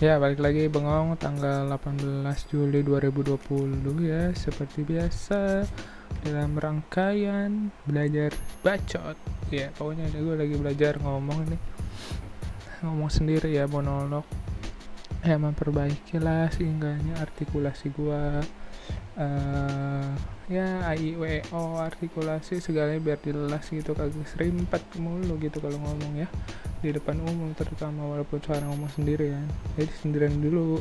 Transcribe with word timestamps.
Ya, 0.00 0.16
balik 0.16 0.40
lagi 0.40 0.64
bengong 0.64 1.12
tanggal 1.20 1.68
18 1.76 2.24
Juli 2.48 2.80
2020 2.80 3.36
ya, 4.00 4.32
seperti 4.32 4.80
biasa 4.80 5.68
dalam 6.24 6.56
rangkaian 6.56 7.68
belajar 7.84 8.32
bacot. 8.64 9.12
Ya, 9.52 9.68
pokoknya 9.76 10.08
gue 10.08 10.36
lagi 10.40 10.56
belajar 10.56 10.96
ngomong 11.04 11.52
nih. 11.52 11.60
Ngomong 12.80 13.12
sendiri 13.12 13.52
ya, 13.52 13.68
monolog. 13.68 14.24
Ya, 15.20 15.36
memperbaiki 15.36 16.16
lah 16.16 16.48
seenggaknya 16.48 17.20
artikulasi 17.20 17.92
gue 17.92 18.40
uh, 19.20 20.08
ya 20.48 20.66
A 20.88 20.96
I 20.96 21.12
W 21.12 21.44
O 21.52 21.76
artikulasi 21.76 22.64
segalanya 22.64 23.04
biar 23.04 23.20
jelas 23.20 23.68
gitu 23.68 23.92
kagak 23.92 24.24
serimpet 24.32 24.80
mulu 24.96 25.36
gitu 25.36 25.60
kalau 25.60 25.76
ngomong 25.76 26.24
ya 26.24 26.28
di 26.80 26.96
depan 26.96 27.20
umum 27.20 27.52
terutama 27.52 28.08
walaupun 28.08 28.40
suara 28.40 28.64
ngomong 28.64 28.88
sendiri 28.96 29.36
ya 29.36 29.42
jadi 29.76 29.92
sendirian 30.00 30.36
dulu. 30.40 30.80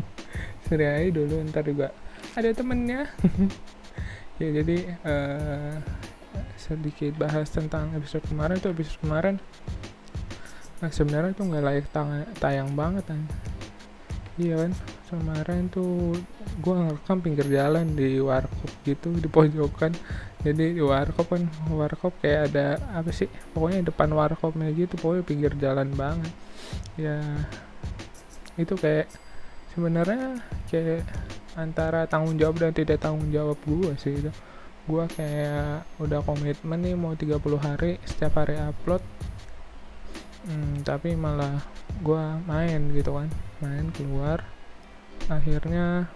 Sendiri 0.64 0.84
aja 0.88 1.08
dulu 1.12 1.34
ntar 1.52 1.64
juga 1.68 1.92
ada 2.34 2.48
temennya. 2.52 3.08
Ya 4.34 4.50
jadi 4.50 4.98
uh, 5.06 5.78
sedikit 6.58 7.14
bahas 7.14 7.46
tentang 7.54 7.94
episode 7.94 8.26
kemarin 8.26 8.58
tuh 8.58 8.74
episode 8.74 8.98
kemarin 8.98 9.38
nah, 10.82 10.90
sebenarnya 10.90 11.38
tuh 11.38 11.46
nggak 11.46 11.62
layak 11.62 11.86
tayang 12.42 12.74
banget 12.74 13.06
kan. 13.06 13.22
Iya 14.34 14.66
kan 14.66 14.72
kemarin 15.14 15.70
tuh 15.70 16.18
gue 16.58 16.74
ngerekam 16.74 17.18
pinggir 17.22 17.46
jalan 17.46 17.86
di 17.94 18.18
warkop 18.18 18.70
gitu 18.82 19.14
di 19.14 19.28
pojokan 19.30 19.94
jadi 20.44 20.76
di 20.76 20.82
warkop 20.84 21.32
kan 21.32 21.48
warkop 21.72 22.12
kayak 22.20 22.52
ada 22.52 22.76
apa 22.92 23.08
sih? 23.08 23.32
Pokoknya 23.56 23.88
depan 23.88 24.12
warkopnya 24.12 24.68
gitu 24.76 25.00
pokoknya 25.00 25.24
pinggir 25.24 25.52
jalan 25.56 25.88
banget. 25.96 26.32
Ya 27.00 27.16
itu 28.60 28.76
kayak 28.76 29.08
sebenarnya 29.72 30.44
kayak 30.68 31.08
antara 31.56 32.04
tanggung 32.04 32.36
jawab 32.36 32.60
dan 32.60 32.76
tidak 32.76 33.00
tanggung 33.00 33.32
jawab 33.32 33.56
gue 33.64 33.96
sih 33.96 34.20
itu. 34.20 34.30
Gue 34.84 35.08
kayak 35.16 35.88
udah 35.96 36.20
komitmen 36.20 36.76
nih 36.84 36.92
mau 36.92 37.16
30 37.16 37.40
hari 37.56 37.96
setiap 38.04 38.44
hari 38.44 38.60
upload. 38.60 39.00
Hmm, 40.44 40.84
tapi 40.84 41.16
malah 41.16 41.64
gue 42.04 42.24
main 42.44 42.92
gitu 42.92 43.16
kan 43.16 43.32
main 43.64 43.88
keluar. 43.96 44.44
Akhirnya 45.32 46.12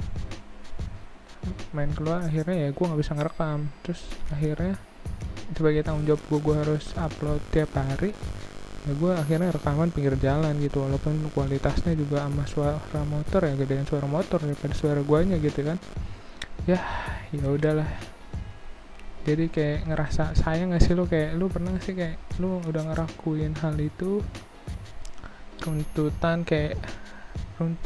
main 1.73 1.91
keluar 1.95 2.25
akhirnya 2.27 2.67
ya 2.67 2.69
gue 2.75 2.85
nggak 2.85 3.01
bisa 3.01 3.13
ngerekam. 3.15 3.71
Terus 3.85 4.01
akhirnya 4.31 4.75
sebagai 5.57 5.81
tanggung 5.87 6.05
jawab 6.05 6.23
gue 6.29 6.41
gue 6.45 6.57
harus 6.61 6.85
upload 7.01 7.41
tiap 7.49 7.73
hari 7.73 8.13
ya 8.87 8.93
gue 8.95 9.13
akhirnya 9.17 9.51
rekaman 9.53 9.91
pinggir 9.91 10.15
jalan 10.21 10.55
gitu. 10.61 10.85
Walaupun 10.85 11.33
kualitasnya 11.33 11.93
juga 11.99 12.25
sama 12.25 12.45
suara 12.49 13.03
motor 13.09 13.41
ya 13.45 13.55
gedean 13.57 13.87
suara 13.89 14.07
motor 14.07 14.39
daripada 14.41 14.75
suara 14.77 15.01
guanya 15.03 15.37
gitu 15.41 15.65
kan. 15.65 15.77
Ya 16.67 16.81
ya 17.33 17.47
udahlah. 17.49 17.89
Jadi 19.29 19.53
kayak 19.53 19.85
ngerasa 19.93 20.33
sayang 20.33 20.73
gak 20.73 20.89
sih 20.89 20.97
lo 20.97 21.05
kayak 21.05 21.37
lu 21.37 21.53
pernah 21.53 21.77
gak 21.77 21.85
sih 21.85 21.93
kayak 21.93 22.17
lu 22.41 22.65
udah 22.65 22.83
ngerakuin 22.89 23.53
hal 23.61 23.77
itu? 23.77 24.25
Runtutan 25.61 26.49
kayak 26.49 26.81
runt 27.61 27.77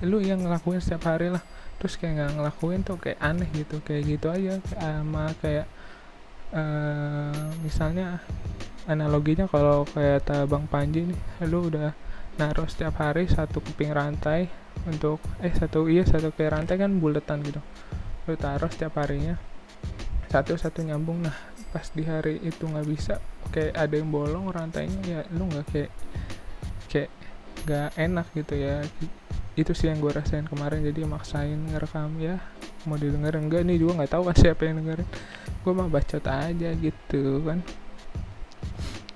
lu 0.00 0.18
yang 0.24 0.40
ngelakuin 0.40 0.80
setiap 0.80 1.12
hari 1.12 1.28
lah 1.28 1.44
terus 1.80 1.96
kayak 1.96 2.20
nggak 2.20 2.32
ngelakuin 2.36 2.80
tuh 2.84 3.00
kayak 3.00 3.18
aneh 3.24 3.48
gitu 3.56 3.80
kayak 3.80 4.04
gitu 4.04 4.28
aja 4.28 4.60
sama 4.68 5.32
kayak 5.40 5.64
uh, 6.52 7.56
misalnya 7.64 8.20
analoginya 8.84 9.48
kalau 9.48 9.88
kayak 9.88 10.28
tabang 10.28 10.68
Panji 10.68 11.08
nih 11.08 11.20
lu 11.48 11.72
udah 11.72 11.96
naruh 12.36 12.68
setiap 12.68 13.00
hari 13.00 13.28
satu 13.28 13.64
keping 13.64 13.96
rantai 13.96 14.52
untuk 14.84 15.20
eh 15.40 15.52
satu 15.52 15.88
iya 15.88 16.04
satu 16.04 16.32
keping 16.32 16.52
rantai 16.52 16.76
kan 16.80 16.92
buletan 17.00 17.44
gitu. 17.44 17.60
Lu 18.28 18.34
taruh 18.36 18.70
setiap 18.72 18.96
harinya 19.00 19.36
satu 20.32 20.56
satu 20.56 20.80
nyambung. 20.84 21.24
Nah 21.24 21.36
pas 21.70 21.86
di 21.94 22.02
hari 22.02 22.42
itu 22.42 22.66
nggak 22.66 22.86
bisa 22.86 23.22
kayak 23.54 23.78
ada 23.78 23.94
yang 23.94 24.10
bolong 24.10 24.50
rantainya 24.50 25.00
ya 25.06 25.20
lu 25.30 25.46
nggak 25.46 25.66
kayak 25.70 25.90
kayak 26.90 27.10
nggak 27.62 27.90
enak 27.94 28.26
gitu 28.34 28.54
ya 28.58 28.76
itu 29.60 29.72
sih 29.76 29.92
yang 29.92 30.00
gue 30.00 30.12
rasain 30.12 30.48
kemarin 30.48 30.80
jadi 30.80 31.04
maksain 31.04 31.60
ngerekam. 31.70 32.16
Ya 32.16 32.40
mau 32.88 32.96
didengar 32.96 33.36
enggak 33.36 33.62
nih 33.68 33.76
juga 33.76 34.00
nggak 34.00 34.12
tahu 34.16 34.22
kan 34.32 34.36
siapa 34.36 34.62
yang 34.64 34.80
dengerin. 34.80 35.08
Gue 35.60 35.72
mah 35.76 35.88
bacot 35.92 36.24
aja 36.24 36.68
gitu 36.76 37.22
kan. 37.44 37.58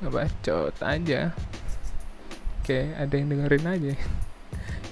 Bacot 0.05 0.77
aja. 0.85 1.33
Oke 2.61 2.81
ada 2.97 3.15
yang 3.17 3.29
dengerin 3.33 3.65
aja. 3.65 3.93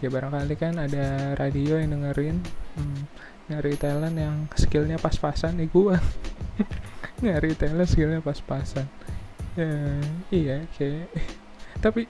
Ya 0.03 0.09
barangkali 0.11 0.55
kan 0.57 0.75
ada 0.81 1.37
radio 1.37 1.77
yang 1.79 1.95
dengerin. 1.95 2.37
Hmm, 2.75 3.05
nyari 3.53 3.77
talent 3.77 4.17
yang 4.17 4.37
skillnya 4.57 4.97
pas-pasan 4.97 5.61
nih 5.61 5.69
gue 5.69 5.97
nyari 7.25 7.53
talent 7.55 7.89
skillnya 7.89 8.25
pas-pasan. 8.25 8.89
Ya 9.53 10.01
iya 10.33 10.57
kayak 10.75 11.13
tapi 11.83 12.09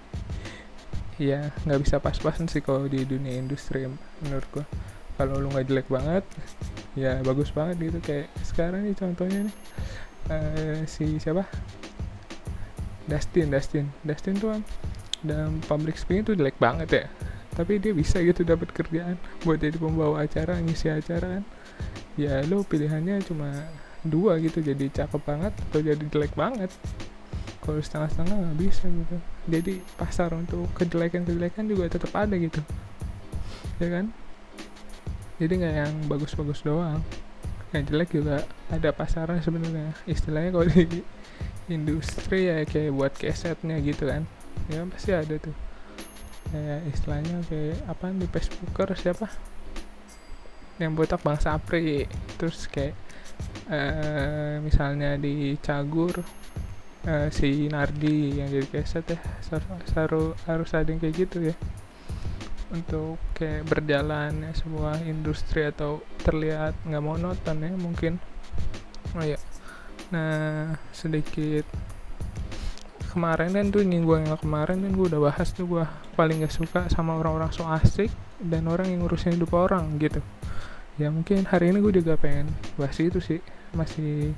ya 1.23 1.55
nggak 1.63 1.81
bisa 1.87 1.97
pas-pasan 2.03 2.51
sih 2.51 2.59
kalau 2.59 2.91
di 2.91 3.07
dunia 3.07 3.39
industri 3.39 3.87
menurut 4.23 4.47
gua. 4.51 4.67
Kalau 5.15 5.39
lu 5.39 5.53
nggak 5.53 5.67
jelek 5.71 5.89
banget 5.93 6.25
ya 6.99 7.23
bagus 7.23 7.55
banget 7.55 7.79
gitu. 7.79 7.99
Kayak 8.03 8.27
sekarang 8.43 8.83
nih 8.89 8.97
contohnya 8.99 9.41
nih 9.47 9.57
uh, 10.33 10.79
si 10.91 11.23
siapa? 11.23 11.47
Dustin 13.07 13.55
Dustin. 13.55 13.87
Dustin 14.03 14.35
tuh 14.39 14.59
kan 14.59 14.63
dalam 15.23 15.63
public 15.71 15.95
speaking 15.95 16.27
tuh 16.27 16.35
jelek 16.35 16.59
banget 16.59 16.89
ya. 16.91 17.07
Tapi 17.53 17.79
dia 17.79 17.93
bisa 17.93 18.19
gitu 18.25 18.43
dapat 18.43 18.73
kerjaan 18.73 19.21
buat 19.45 19.61
jadi 19.61 19.77
pembawa 19.77 20.25
acara 20.25 20.59
ngisi 20.59 20.91
acara 20.91 21.39
kan. 21.39 21.45
Ya 22.19 22.43
lo 22.49 22.67
pilihannya 22.67 23.23
cuma 23.25 23.49
dua 24.03 24.35
gitu 24.43 24.59
jadi 24.59 24.91
cakep 24.91 25.23
banget 25.23 25.53
atau 25.71 25.79
jadi 25.79 26.05
jelek 26.11 26.35
banget 26.35 26.71
kalau 27.63 27.79
setengah-setengah 27.79 28.35
nggak 28.35 28.59
bisa 28.59 28.85
gitu. 28.91 29.17
Jadi 29.47 29.75
pasar 29.95 30.35
untuk 30.35 30.67
kejelekan-kejelekan 30.75 31.65
juga 31.71 31.87
tetap 31.87 32.11
ada 32.19 32.35
gitu. 32.35 32.59
Ya 33.79 33.89
kan? 33.89 34.11
Jadi 35.39 35.53
nggak 35.63 35.75
yang 35.87 35.95
bagus-bagus 36.11 36.67
doang. 36.67 36.99
Yang 37.71 37.83
jelek 37.89 38.11
juga 38.11 38.37
ada 38.69 38.89
pasarnya 38.91 39.41
sebenarnya. 39.41 39.95
Istilahnya 40.11 40.51
kalau 40.51 40.67
di 40.67 41.01
industri 41.71 42.51
ya 42.51 42.67
kayak 42.67 42.93
buat 42.93 43.15
kesetnya 43.15 43.79
gitu 43.79 44.11
kan. 44.11 44.27
Ya 44.67 44.83
pasti 44.91 45.15
ada 45.15 45.35
tuh. 45.39 45.55
Kayak 46.51 46.81
istilahnya 46.91 47.37
kayak 47.47 47.79
apa 47.87 48.05
di 48.11 48.27
Facebooker 48.27 48.89
siapa? 48.99 49.27
Yang 50.83 50.93
botak 50.99 51.23
bang 51.23 51.39
Sapri. 51.39 52.11
Terus 52.37 52.67
kayak 52.67 52.99
uh, 53.71 54.59
misalnya 54.61 55.15
di 55.15 55.55
Cagur 55.63 56.27
uh, 57.07 57.29
si 57.31 57.69
Nardi 57.69 58.39
yang 58.39 58.49
jadi 58.51 58.69
keset 58.69 59.07
ya 59.15 59.19
saru 59.91 60.35
harus 60.49 60.71
ada 60.75 60.89
yang 60.89 61.01
kayak 61.01 61.17
gitu 61.29 61.53
ya. 61.53 61.57
Untuk 62.73 63.21
kayak 63.37 63.69
berjalan 63.69 64.49
ya, 64.49 64.53
sebuah 64.57 65.05
industri 65.05 65.69
atau 65.69 66.01
terlihat 66.25 66.73
nggak 66.89 67.05
monoton 67.05 67.57
ya 67.61 67.73
mungkin. 67.77 68.17
Oh 69.13 69.25
ya 69.25 69.37
nah 70.13 70.77
sedikit 70.93 71.65
kemarin 73.13 73.53
kan 73.53 73.69
tuh 73.73 73.85
gue 73.85 74.17
yang 74.25 74.37
kemarin 74.41 74.81
kan 74.81 74.93
gue 74.93 75.07
udah 75.09 75.21
bahas 75.21 75.53
tuh 75.53 75.69
gue 75.69 75.85
paling 76.17 76.45
gak 76.45 76.53
suka 76.53 76.81
sama 76.89 77.17
orang-orang 77.21 77.53
so 77.53 77.65
asik 77.69 78.09
dan 78.41 78.65
orang 78.69 78.89
yang 78.89 79.05
ngurusin 79.05 79.37
hidup 79.37 79.53
orang 79.53 80.01
gitu. 80.01 80.25
Ya 81.01 81.13
mungkin 81.13 81.45
hari 81.45 81.73
ini 81.73 81.85
gue 81.85 82.01
juga 82.01 82.17
pengen 82.17 82.49
bahas 82.81 82.97
itu 83.01 83.21
sih 83.21 83.41
masih 83.77 84.33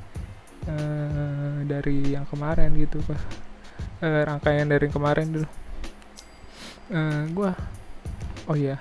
uh, 0.69 1.59
dari 1.65 2.15
yang 2.15 2.27
kemarin 2.29 2.73
gitu 2.77 3.01
pak 3.05 3.21
uh, 4.05 4.23
rangkaian 4.25 4.69
dari 4.69 4.89
yang 4.89 4.95
kemarin 4.95 5.27
dulu. 5.31 5.49
Uh, 6.93 6.97
eh, 6.97 7.21
gue 7.33 7.51
oh 8.45 8.57
ya 8.61 8.77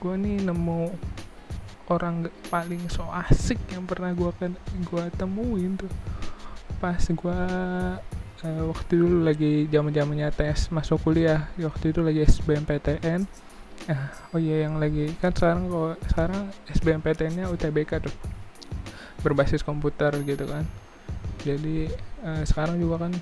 gue 0.00 0.14
nih 0.16 0.48
nemu 0.48 0.96
orang 1.92 2.26
paling 2.48 2.88
so 2.88 3.04
asik 3.28 3.60
yang 3.68 3.84
pernah 3.84 4.16
gue 4.16 4.30
kan 4.40 4.52
gue 4.58 5.04
temuin 5.16 5.76
tuh. 5.76 5.92
Pas 6.80 6.98
gue 6.98 7.38
uh, 8.42 8.62
waktu 8.68 8.92
dulu 8.98 9.28
lagi 9.28 9.68
zaman 9.70 9.92
zamannya 9.94 10.28
tes 10.34 10.72
masuk 10.72 10.98
kuliah 11.04 11.48
waktu 11.60 11.94
itu 11.94 12.00
lagi 12.02 12.20
SBMPTN 12.26 13.28
oh 14.34 14.38
iya 14.38 14.66
yang 14.68 14.78
lagi 14.78 15.10
kan 15.18 15.34
sekarang 15.34 15.66
kok 15.66 15.98
sekarang 16.14 16.40
SBMPTN 16.70 17.32
nya 17.34 17.44
UTBK 17.50 17.98
tuh 18.02 18.14
berbasis 19.22 19.62
komputer 19.62 20.14
gitu 20.22 20.46
kan 20.46 20.66
jadi 21.42 21.90
uh, 22.22 22.42
sekarang 22.46 22.78
juga 22.78 23.06
kan 23.08 23.12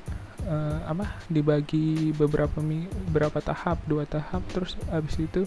uh, 0.46 0.78
apa 0.88 1.20
dibagi 1.28 2.12
beberapa 2.16 2.60
beberapa 3.10 3.40
tahap 3.40 3.80
dua 3.88 4.04
tahap 4.04 4.44
terus 4.52 4.76
abis 4.92 5.16
itu 5.20 5.42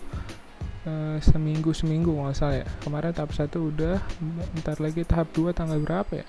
uh, 0.90 1.18
seminggu 1.22 1.72
seminggu 1.72 2.12
nggak 2.14 2.36
salah 2.38 2.56
ya. 2.62 2.68
Kemarin 2.84 3.14
tahap 3.16 3.32
satu 3.34 3.70
udah 3.74 4.02
ntar 4.62 4.78
lagi 4.82 5.06
tahap 5.06 5.32
dua 5.34 5.56
tanggal 5.56 5.80
berapa 5.82 6.14
ya? 6.24 6.28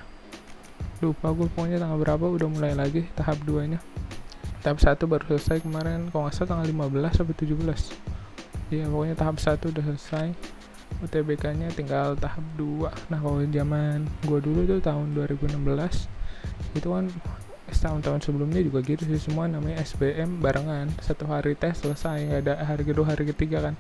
Lupa 1.03 1.33
gue 1.35 1.49
pokoknya 1.51 1.83
tanggal 1.83 1.99
berapa 2.01 2.25
udah 2.29 2.49
mulai 2.49 2.73
lagi 2.73 3.05
tahap 3.19 3.41
duanya. 3.43 3.81
Tahap 4.65 4.81
satu 4.81 5.05
baru 5.05 5.37
selesai 5.37 5.61
kemarin 5.61 6.09
kalau 6.09 6.29
nggak 6.29 6.35
salah 6.41 6.57
tanggal 6.57 6.89
15 6.89 7.21
sampai 7.21 7.37
17 7.37 8.73
iya 8.73 8.89
pokoknya 8.89 9.15
tahap 9.17 9.37
satu 9.37 9.69
udah 9.69 9.85
selesai. 9.93 10.29
UTBK 11.05 11.59
nya 11.59 11.69
tinggal 11.75 12.15
tahap 12.17 12.45
2 12.57 13.11
nah 13.11 13.19
kalau 13.19 13.43
zaman 13.45 14.07
gue 14.25 14.39
dulu 14.39 14.61
tuh 14.65 14.81
tahun 14.81 15.13
2016 15.13 15.59
itu 16.75 16.89
kan 16.91 17.09
tahun-tahun 17.75 18.21
sebelumnya 18.25 18.61
juga 18.65 18.81
gitu 18.81 19.05
sih 19.05 19.21
semua 19.21 19.51
namanya 19.51 19.83
SBM 19.83 20.41
barengan. 20.41 20.89
Satu 21.01 21.29
hari 21.29 21.57
tes 21.59 21.81
selesai 21.81 22.23
nggak 22.29 22.41
ada 22.45 22.55
hari 22.65 22.83
kedua 22.87 23.09
hari 23.09 23.29
ketiga 23.29 23.61
kan. 23.61 23.75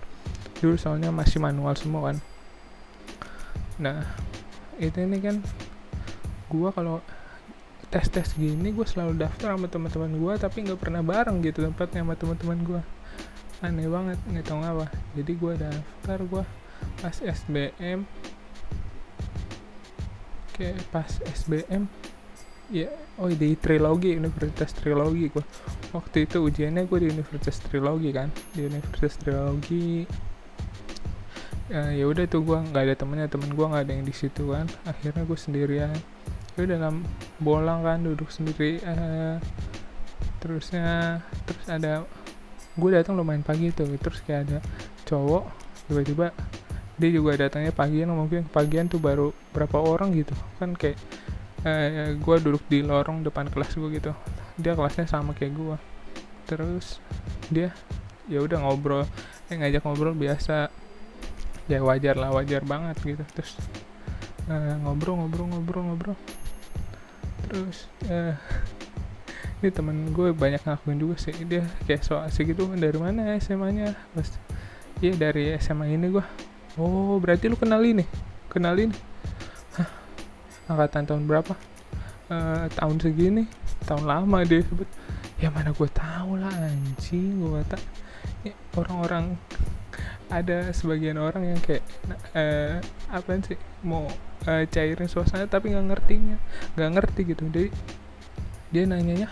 Dulu 0.61 0.76
soalnya 0.76 1.12
masih 1.14 1.41
manual 1.41 1.76
semua 1.76 2.12
kan. 2.12 2.17
Nah 3.81 4.05
itu 4.76 4.99
ini 4.99 5.19
kan 5.23 5.38
gua 6.50 6.75
kalau 6.75 6.99
tes 7.94 8.11
tes 8.11 8.26
gini 8.35 8.75
gue 8.75 8.82
selalu 8.82 9.23
daftar 9.23 9.55
sama 9.55 9.70
teman-teman 9.70 10.11
gue 10.19 10.35
tapi 10.43 10.67
nggak 10.67 10.82
pernah 10.82 10.99
bareng 10.99 11.38
gitu 11.47 11.62
tempatnya 11.62 12.02
sama 12.02 12.19
teman-teman 12.19 12.58
gue 12.67 12.82
aneh 13.62 13.87
banget 13.87 14.19
nggak 14.26 14.47
tahu 14.50 14.58
apa 14.67 14.90
jadi 15.14 15.32
gue 15.38 15.52
daftar 15.62 16.19
gue 16.26 16.44
pas 16.99 17.17
SBM 17.23 18.02
kayak 20.58 20.82
pas 20.90 21.11
SBM 21.23 21.87
ya 22.72 22.88
oh 23.20 23.28
di 23.28 23.55
trilogi 23.61 24.16
Universitas 24.16 24.72
Trilogi 24.72 25.28
gue 25.28 25.44
waktu 25.93 26.25
itu 26.25 26.40
ujiannya 26.40 26.88
gue 26.88 26.99
di 27.05 27.08
Universitas 27.12 27.61
Trilogi 27.61 28.11
kan. 28.11 28.28
Di 28.56 28.66
Universitas 28.66 29.14
Trilogi 29.20 30.08
uh, 31.70 31.93
ya 31.93 32.05
udah 32.08 32.25
tuh 32.26 32.40
gue 32.43 32.58
nggak 32.58 32.82
ada 32.90 32.94
temennya 32.96 33.28
temen 33.28 33.52
gue 33.52 33.66
nggak 33.66 33.84
ada 33.84 33.93
yang 33.93 34.06
di 34.06 34.14
situ 34.16 34.50
kan. 34.50 34.66
Akhirnya 34.88 35.22
gue 35.22 35.38
sendirian. 35.38 35.94
Ya 36.55 36.64
dalam 36.70 37.02
bolang 37.43 37.82
kan 37.82 37.99
duduk 38.02 38.31
sendiri 38.31 38.78
uh, 38.87 39.43
terusnya 40.38 41.19
terus 41.50 41.66
ada 41.66 42.06
gue 42.75 42.90
datang 42.90 43.19
lumayan 43.19 43.43
pagi 43.43 43.75
tuh 43.75 43.90
terus 43.99 44.22
kayak 44.22 44.50
ada 44.50 44.58
cowok 45.06 45.46
tiba-tiba 45.90 46.31
dia 46.94 47.11
juga 47.11 47.34
datangnya 47.34 47.75
pagian 47.75 48.06
mungkin 48.14 48.46
pagian 48.46 48.87
tuh 48.87 49.02
baru 49.02 49.34
berapa 49.50 49.82
orang 49.82 50.14
gitu. 50.14 50.34
Kan 50.62 50.78
kayak 50.78 50.94
eh, 51.64 52.12
gue 52.20 52.37
duduk 52.44 52.62
di 52.69 52.84
lorong 52.84 53.25
depan 53.25 53.49
kelas 53.49 53.75
gue 53.75 53.88
gitu. 53.96 54.12
Dia 54.61 54.76
kelasnya 54.76 55.08
sama 55.08 55.32
kayak 55.32 55.52
gue 55.56 55.76
terus 56.44 57.00
dia 57.49 57.72
ya 58.28 58.44
udah 58.44 58.61
ngobrol. 58.61 59.08
Eh 59.49 59.56
ngajak 59.56 59.82
ngobrol 59.84 60.12
biasa. 60.12 60.69
Ya 61.64 61.81
wajar 61.81 62.20
lah 62.20 62.31
wajar 62.37 62.61
banget 62.64 62.96
gitu. 63.00 63.25
Terus 63.32 63.56
eh, 64.52 64.76
ngobrol 64.84 65.25
ngobrol 65.25 65.46
ngobrol 65.49 65.82
ngobrol. 65.88 66.16
Terus 67.49 67.88
eh, 68.12 68.37
ini 69.64 69.70
temen 69.72 70.12
gue 70.12 70.37
banyak 70.37 70.61
ngakuin 70.69 71.00
juga 71.00 71.16
sih. 71.16 71.32
Dia 71.49 71.64
kayak 71.88 72.05
so 72.05 72.20
asik 72.20 72.52
gitu 72.52 72.69
dari 72.76 72.96
mana 73.00 73.40
SMA 73.40 73.69
nya 73.72 73.96
pas 74.12 74.28
iya 75.00 75.16
dari 75.16 75.56
SMA 75.58 75.96
ini 75.96 76.12
gue 76.12 76.25
oh 76.76 77.16
berarti 77.16 77.49
lu 77.49 77.56
kenal 77.56 77.81
ini? 77.81 78.05
Kenal 78.52 78.76
ini 78.76 79.13
angkatan 80.70 81.05
tahun 81.05 81.22
berapa? 81.28 81.55
Uh, 82.32 82.66
tahun 82.72 82.96
segini. 83.00 83.44
Tahun 83.84 84.05
lama 84.05 84.44
dia 84.49 84.64
sebut. 84.64 84.88
Ya 85.43 85.52
mana 85.52 85.76
gue 85.76 85.90
tahu 85.90 86.40
lah 86.40 86.52
anjing 86.56 87.43
gue 87.43 87.61
tak 87.69 87.82
ya, 88.46 88.55
orang-orang 88.81 89.37
ada 90.32 90.72
sebagian 90.72 91.20
orang 91.20 91.52
yang 91.52 91.61
kayak 91.61 91.84
uh, 92.32 92.81
apa 93.12 93.28
sih? 93.44 93.61
Mau 93.84 94.08
uh, 94.49 94.64
cairin 94.72 95.11
suasana 95.11 95.44
tapi 95.44 95.75
nggak 95.75 95.87
ngertinya 95.90 96.37
nggak 96.78 96.90
ngerti 96.96 97.20
gitu. 97.28 97.43
Jadi 97.52 97.69
dia 98.72 98.88
nanyanya 98.88 99.28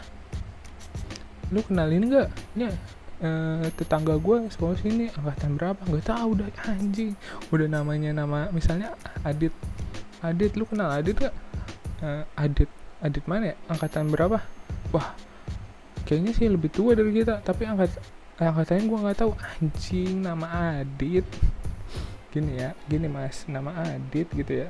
lu 1.49 1.65
kenal 1.65 1.89
ini 1.89 2.05
nggak? 2.13 2.29
Ya 2.61 2.71
uh, 3.25 3.65
tetangga 3.73 4.21
gue 4.21 4.53
sekolah 4.53 4.77
sini 4.77 5.09
angkatan 5.17 5.57
berapa? 5.57 5.81
Nggak 5.89 6.13
tahu 6.13 6.29
udah 6.37 6.49
anjing. 6.69 7.17
Udah 7.49 7.69
namanya 7.73 8.13
nama 8.13 8.53
misalnya 8.53 8.93
Adit 9.25 9.55
Adit 10.23 10.55
lu 10.55 10.65
kenal 10.65 10.89
Adit 10.95 11.19
gak? 11.19 11.35
Uh, 11.99 12.23
Adit 12.39 12.71
Adit 13.03 13.25
mana 13.27 13.53
ya? 13.53 13.57
Angkatan 13.67 14.07
berapa? 14.15 14.39
Wah, 14.95 15.09
kayaknya 16.07 16.33
sih 16.39 16.47
lebih 16.47 16.71
tua 16.71 16.95
dari 16.95 17.11
kita. 17.11 17.43
Tapi 17.43 17.67
angkat 17.67 17.91
angkatannya 18.39 18.87
gue 18.87 18.99
nggak 19.03 19.19
tahu. 19.19 19.35
Anjing 19.35 20.23
nama 20.23 20.79
Adit. 20.79 21.27
Gini 22.31 22.63
ya, 22.63 22.73
gini 22.87 23.11
mas, 23.11 23.45
nama 23.51 23.75
Adit 23.83 24.31
gitu 24.31 24.63
ya. 24.63 24.69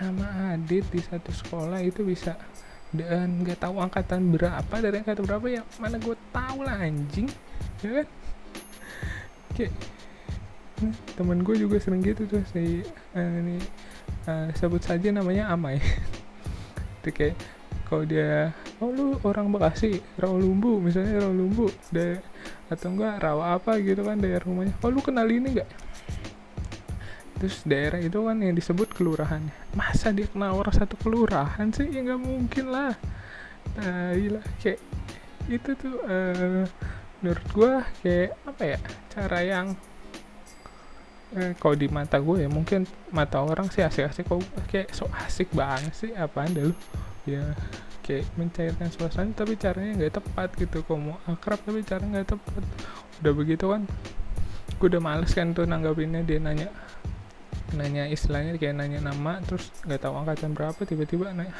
Nama 0.00 0.56
Adit 0.56 0.88
di 0.88 1.04
satu 1.04 1.28
sekolah 1.28 1.84
itu 1.84 2.00
bisa 2.00 2.40
dan 2.90 3.46
nggak 3.46 3.62
tahu 3.62 3.78
angkatan 3.78 4.34
berapa 4.34 4.74
dari 4.82 4.98
angkatan 4.98 5.22
berapa 5.22 5.46
ya 5.46 5.62
mana 5.78 5.94
gue 6.02 6.16
tahu 6.34 6.66
lah 6.66 6.74
anjing 6.82 7.30
ya 7.86 8.02
kan 8.02 8.06
kayak 9.54 9.72
nah, 10.82 10.94
temen 11.14 11.38
gue 11.46 11.54
juga 11.54 11.78
sering 11.78 12.02
gitu 12.02 12.26
tuh 12.26 12.42
si 12.50 12.82
uh, 13.14 13.34
ini 13.46 13.62
uh, 14.28 14.48
sebut 14.56 14.82
saja 14.82 15.08
namanya 15.10 15.50
Amai. 15.52 15.78
Itu 17.02 17.10
kayak 17.10 17.36
kalau 17.90 18.06
dia 18.06 18.54
oh 18.78 18.94
lu 18.94 19.18
orang 19.26 19.50
Bekasi 19.50 19.98
Rawalumbu 20.14 20.78
misalnya 20.78 21.26
Rawalumbu 21.26 21.66
deh 21.90 22.22
atau 22.70 22.86
enggak 22.94 23.18
rawa 23.18 23.58
apa 23.58 23.82
gitu 23.82 24.06
kan 24.06 24.22
daerah 24.22 24.46
rumahnya. 24.46 24.74
Oh 24.86 24.90
lu 24.94 25.02
kenal 25.02 25.26
ini 25.26 25.58
enggak? 25.58 25.70
Terus 27.40 27.64
daerah 27.64 27.98
itu 27.98 28.20
kan 28.20 28.36
yang 28.38 28.54
disebut 28.54 28.92
kelurahan. 28.94 29.42
Masa 29.72 30.12
dia 30.12 30.28
kenal 30.28 30.54
orang 30.60 30.76
satu 30.76 30.94
kelurahan 31.00 31.72
sih? 31.72 31.88
Ya 31.88 32.04
nggak 32.04 32.20
mungkin 32.20 32.70
lah. 32.70 32.94
Nah 33.80 34.14
iya 34.14 34.38
kayak 34.62 34.78
itu 35.50 35.70
tuh 35.74 35.98
uh, 36.06 36.62
menurut 37.24 37.46
gua 37.50 37.72
kayak 38.04 38.38
apa 38.46 38.62
ya 38.76 38.78
cara 39.10 39.38
yang 39.42 39.66
eh, 41.36 41.52
kalau 41.58 41.76
di 41.78 41.86
mata 41.86 42.18
gue 42.18 42.46
ya 42.46 42.48
mungkin 42.50 42.86
mata 43.14 43.42
orang 43.42 43.70
sih 43.70 43.82
asik-asik 43.84 44.26
kok. 44.26 44.42
Kayak 44.70 44.90
so 44.94 45.06
asik 45.22 45.50
banget 45.54 45.92
sih 45.94 46.10
apa 46.14 46.46
anda 46.46 46.66
lu? 46.70 46.74
Ya 47.28 47.54
kayak 48.02 48.26
mencairkan 48.34 48.90
suasana 48.90 49.30
tapi 49.36 49.54
caranya 49.54 50.02
nggak 50.02 50.14
tepat 50.22 50.48
gitu. 50.58 50.82
Kok 50.82 50.98
mau 50.98 51.16
akrab 51.26 51.60
tapi 51.62 51.86
cara 51.86 52.02
nggak 52.02 52.28
tepat. 52.34 52.62
Udah 53.22 53.32
begitu 53.34 53.64
kan 53.70 53.84
gue 54.80 54.88
udah 54.88 55.02
males 55.02 55.30
kan 55.30 55.54
tuh 55.54 55.66
nanggapinnya. 55.66 56.26
Dia 56.26 56.38
nanya 56.42 56.68
nanya 57.70 58.10
istilahnya 58.10 58.58
kayak 58.58 58.82
nanya 58.82 58.98
nama 58.98 59.38
terus 59.46 59.70
nggak 59.86 60.02
tahu 60.02 60.14
angkatan 60.18 60.58
berapa 60.58 60.82
tiba-tiba 60.82 61.30
nanya 61.30 61.54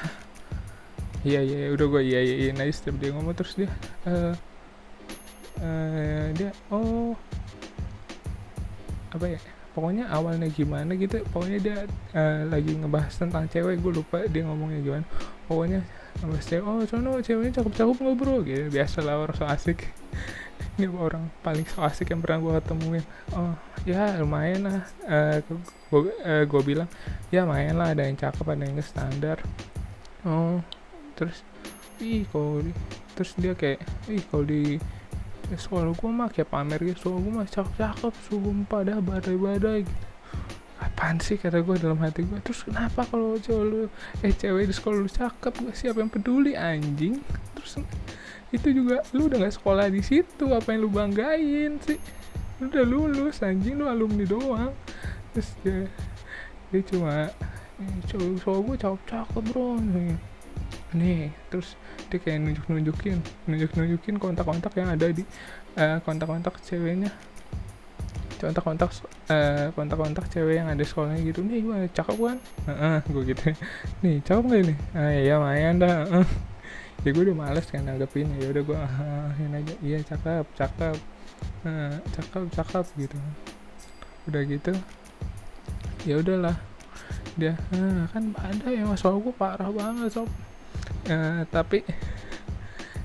iya 1.29 1.39
iya 1.39 1.71
udah 1.71 1.87
gue 1.87 2.03
iya 2.03 2.19
iya 2.19 2.37
iya 2.49 2.53
nice 2.57 2.83
dia 2.83 3.11
ngomong. 3.15 3.35
Terus 3.39 3.55
dia 3.55 3.71
uh, 4.11 4.35
uh, 5.63 6.27
dia 6.35 6.51
oh 6.75 7.15
apa 9.11 9.27
ya 9.27 9.41
pokoknya 9.71 10.11
awalnya 10.11 10.51
gimana 10.51 10.99
gitu 10.99 11.23
pokoknya 11.31 11.59
dia 11.63 11.77
uh, 12.15 12.43
lagi 12.51 12.75
ngebahas 12.75 13.15
tentang 13.15 13.47
cewek 13.47 13.79
gue 13.79 13.93
lupa 14.03 14.27
dia 14.27 14.43
ngomongnya 14.47 14.81
gimana. 14.83 15.07
Pokoknya 15.47 15.81
ngebahas 16.21 16.45
cewek 16.47 16.65
oh 16.67 16.83
sono 16.87 17.11
ceweknya 17.23 17.53
cakep-cakep 17.63 17.97
nggak 18.03 18.17
bro? 18.19 18.37
Gitu 18.43 18.67
biasa 18.71 18.99
lah 19.07 19.15
orang 19.23 19.37
so 19.39 19.45
asik. 19.47 19.87
Ini 20.79 20.87
orang 20.93 21.31
paling 21.45 21.67
so 21.69 21.81
asik 21.87 22.11
yang 22.11 22.21
pernah 22.21 22.39
gue 22.43 22.53
ketemuin. 22.59 23.05
Oh 23.35 23.55
ya 23.87 24.19
lumayan 24.19 24.61
lah. 24.67 24.83
Uh, 25.07 25.39
gue 25.91 26.13
uh, 26.27 26.45
gue 26.45 26.63
bilang 26.67 26.89
ya 27.31 27.47
lumayan 27.47 27.79
lah 27.79 27.95
ada 27.95 28.07
yang 28.07 28.19
cakep 28.19 28.47
ada 28.47 28.65
yang 28.67 28.83
standar. 28.83 29.39
Oh 30.27 30.59
terus 31.15 31.45
ih 32.01 32.25
kalau 32.33 32.65
terus 33.13 33.37
dia 33.37 33.53
kayak 33.53 33.85
ih 34.09 34.25
kalau 34.33 34.49
di 34.49 34.81
ya 35.51 35.59
soal 35.59 35.91
gue 35.91 36.11
mah 36.11 36.31
kayak 36.31 36.47
pamer 36.47 36.79
gitu 36.79 37.11
soal 37.11 37.19
gue 37.19 37.33
mah 37.35 37.49
cakep-cakep 37.51 38.15
sumpah 38.31 38.81
dah 38.87 38.99
badai-badai 39.03 39.83
gitu. 39.83 40.07
Apaan 40.81 41.21
sih 41.21 41.37
kata 41.37 41.61
gue 41.61 41.77
dalam 41.77 41.99
hati 42.01 42.25
gue 42.25 42.39
terus 42.41 42.65
kenapa 42.65 43.05
kalau 43.05 43.37
cowok 43.37 43.65
lu 43.67 43.81
eh 44.25 44.33
cewek 44.33 44.71
di 44.71 44.75
sekolah 44.75 44.97
lu 45.03 45.11
cakep 45.11 45.53
gak 45.53 45.77
siapa 45.77 45.99
yang 46.01 46.09
peduli 46.09 46.55
anjing? 46.57 47.21
Terus 47.59 47.83
itu 48.55 48.69
juga 48.73 49.05
lu 49.13 49.29
udah 49.29 49.45
gak 49.45 49.61
sekolah 49.61 49.93
di 49.93 50.01
situ 50.01 50.47
apa 50.55 50.73
yang 50.73 50.87
lu 50.87 50.91
banggain 50.95 51.77
sih? 51.85 52.01
Lu 52.63 52.71
udah 52.71 52.85
lulus 52.87 53.43
anjing 53.45 53.77
lu 53.77 53.91
alumni 53.91 54.25
doang. 54.25 54.73
Terus 55.37 55.51
dia 55.61 55.85
dia 56.71 56.81
cuma 56.87 57.29
eh, 57.77 57.97
cowok 58.09 58.31
cowok 58.41 58.61
gue 58.65 58.77
cakep-cakep 58.81 59.43
bro. 59.53 59.77
Nih 60.97 61.29
terus 61.53 61.77
dia 62.11 62.19
kayak 62.19 62.39
nunjuk 62.43 62.67
nunjukin 62.67 63.19
nunjuk 63.47 63.71
nunjukin 63.79 64.15
kontak-kontak 64.19 64.73
yang 64.75 64.91
ada 64.91 65.07
di 65.15 65.23
uh, 65.79 65.99
kontak-kontak 66.03 66.59
ceweknya. 66.67 67.15
Kontak-kontak 68.41 68.91
uh, 69.31 69.71
kontak-kontak 69.77 70.27
cewek 70.33 70.59
yang 70.59 70.69
ada 70.69 70.83
sekolahnya 70.83 71.23
gitu. 71.23 71.41
Nih 71.47 71.63
gue 71.63 71.79
cakep 71.95 72.17
kan? 72.19 72.39
Uh, 72.67 72.73
uh, 72.73 72.99
gue 73.07 73.23
gitu. 73.31 73.43
Nih 74.03 74.19
cakep 74.27 74.45
gak 74.51 74.63
nih 74.67 74.79
ah 74.99 75.11
iya 75.15 75.35
main 75.39 75.75
dah. 75.79 75.97
Uh. 76.11 76.29
ya 77.07 77.09
gue 77.15 77.23
udah 77.31 77.37
males 77.39 77.65
kan 77.71 77.81
nanggepin 77.87 78.29
ya 78.37 78.51
udah 78.51 78.63
gue 78.67 78.79
ini 79.39 79.57
aja. 79.63 79.75
Iya 79.81 79.99
cakep 80.03 80.45
cakep. 80.59 80.97
Uh, 81.63 81.95
cakep 82.13 82.43
cakep 82.51 82.87
gitu. 82.99 83.17
Udah 84.27 84.43
gitu 84.45 84.75
ya 86.09 86.21
udahlah. 86.21 86.57
Dia 87.37 87.55
ah, 87.73 88.05
kan 88.11 88.33
ada 88.37 88.69
ya 88.69 88.85
soal 88.97 89.21
gue 89.21 89.35
parah 89.35 89.71
banget 89.71 90.13
sob 90.13 90.29
uh, 91.11 91.43
tapi 91.51 91.83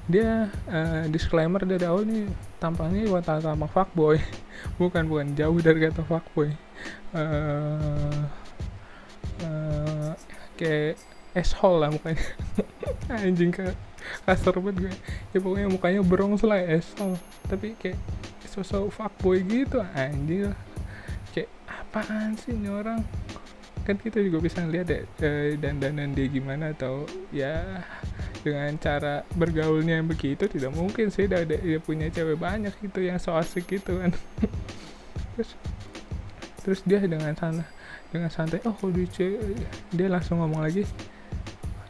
dia 0.06 0.54
uh, 0.70 1.10
disclaimer 1.10 1.66
dari 1.66 1.82
awal 1.82 2.06
nih 2.06 2.30
tampangnya 2.62 3.10
bukan 3.10 3.24
tampang 3.26 3.72
fuckboy. 3.74 4.18
Bukan 4.82 5.06
bukan. 5.06 5.38
Jauh 5.38 5.60
dari 5.62 5.78
kata 5.78 6.02
fuckboy. 6.02 6.50
Uh, 7.14 8.26
uh, 9.46 10.10
kayak 10.58 10.98
asshole 11.38 11.84
lah 11.84 11.94
mukanya. 11.94 12.24
Anjing 13.22 13.54
ke 13.54 13.76
kasar 14.26 14.58
banget 14.58 14.90
gue. 14.90 14.94
Ya 15.36 15.40
pokoknya 15.44 15.70
mukanya 15.70 16.02
berong 16.02 16.40
lah 16.42 16.58
asshole. 16.66 17.20
Tapi 17.46 17.78
kayak 17.78 18.00
sosok 18.56 18.88
fuckboy 18.88 19.44
gitu 19.44 19.84
anjing 19.92 20.56
kayak 21.36 21.52
apaan 21.68 22.40
sih 22.40 22.56
ini 22.56 22.72
orang 22.72 23.04
kan 23.86 24.02
kita 24.02 24.18
juga 24.26 24.42
bisa 24.42 24.66
lihat 24.66 24.90
deh 24.90 25.06
eh, 25.22 25.62
dan 25.62 25.78
dandan 25.78 26.18
dia 26.18 26.26
gimana 26.26 26.74
atau 26.74 27.06
ya 27.30 27.86
dengan 28.42 28.74
cara 28.82 29.22
bergaulnya 29.38 30.02
yang 30.02 30.10
begitu 30.10 30.50
tidak 30.50 30.74
mungkin 30.74 31.14
sih 31.14 31.30
dia, 31.30 31.46
dia 31.46 31.78
punya 31.78 32.10
cewek 32.10 32.42
banyak 32.42 32.74
gitu 32.82 33.06
yang 33.06 33.22
so 33.22 33.38
asik 33.38 33.70
gitu 33.70 34.02
kan. 34.02 34.12
Terus 35.36 35.52
terus 36.66 36.82
dia 36.82 36.98
dengan 37.04 37.38
sana 37.38 37.62
dengan 38.10 38.32
santai 38.34 38.58
oh 38.66 38.74
di 38.90 39.06
dia 39.94 40.08
langsung 40.10 40.42
ngomong 40.42 40.66
lagi 40.66 40.82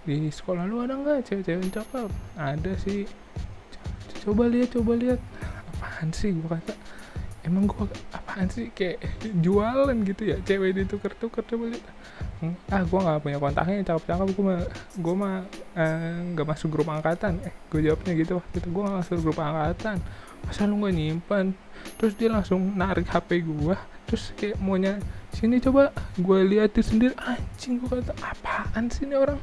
di 0.03 0.27
sekolah 0.27 0.67
lu 0.67 0.83
ada 0.83 0.99
nggak 0.99 1.29
cewek-cewek 1.29 1.69
cakep? 1.71 2.09
Ada 2.35 2.73
sih. 2.81 3.05
Coba 4.25 4.49
lihat 4.49 4.73
coba 4.73 4.93
lihat. 4.97 5.21
Apaan 5.77 6.09
sih? 6.11 6.33
gua 6.33 6.57
kata 6.57 6.73
emang 7.45 7.69
gua 7.69 7.85
apaan 8.11 8.49
sih? 8.49 8.73
Kayak 8.73 9.05
jualan 9.39 9.97
gitu 10.03 10.21
ya? 10.33 10.37
Cewek 10.41 10.75
ditukar-tukar 10.81 11.45
coba 11.45 11.71
lihat. 11.71 11.85
Ah 12.73 12.81
gua 12.83 12.99
nggak 13.05 13.19
punya 13.21 13.37
kontaknya 13.37 13.85
cakep-cakep. 13.85 14.27
Gua 14.33 14.45
mah 14.45 14.61
gua 14.99 15.13
mah 15.15 15.35
eh, 15.77 16.17
nggak 16.33 16.47
masuk 16.49 16.69
grup 16.73 16.89
angkatan. 16.89 17.39
Eh 17.45 17.53
gua 17.69 17.79
jawabnya 17.85 18.13
gitu 18.17 18.31
waktu 18.41 18.55
itu. 18.59 18.67
Gua 18.73 18.81
nggak 18.89 18.97
masuk 19.05 19.17
grup 19.21 19.37
angkatan. 19.39 19.97
Masa 20.45 20.61
lu 20.65 20.75
nggak 20.81 20.95
nyimpan. 20.97 21.45
Terus 22.01 22.13
dia 22.17 22.29
langsung 22.33 22.61
narik 22.73 23.07
hp 23.07 23.29
gua. 23.45 23.77
Terus 24.05 24.33
kayak 24.37 24.57
maunya 24.61 25.01
sini 25.33 25.57
coba 25.57 25.89
gue 26.17 26.39
liatin 26.45 26.85
sendiri. 26.85 27.13
Anjing 27.17 27.81
gue 27.81 27.89
kata 27.89 28.13
apaan 28.21 28.85
sih 28.93 29.09
ini 29.09 29.17
orang? 29.17 29.41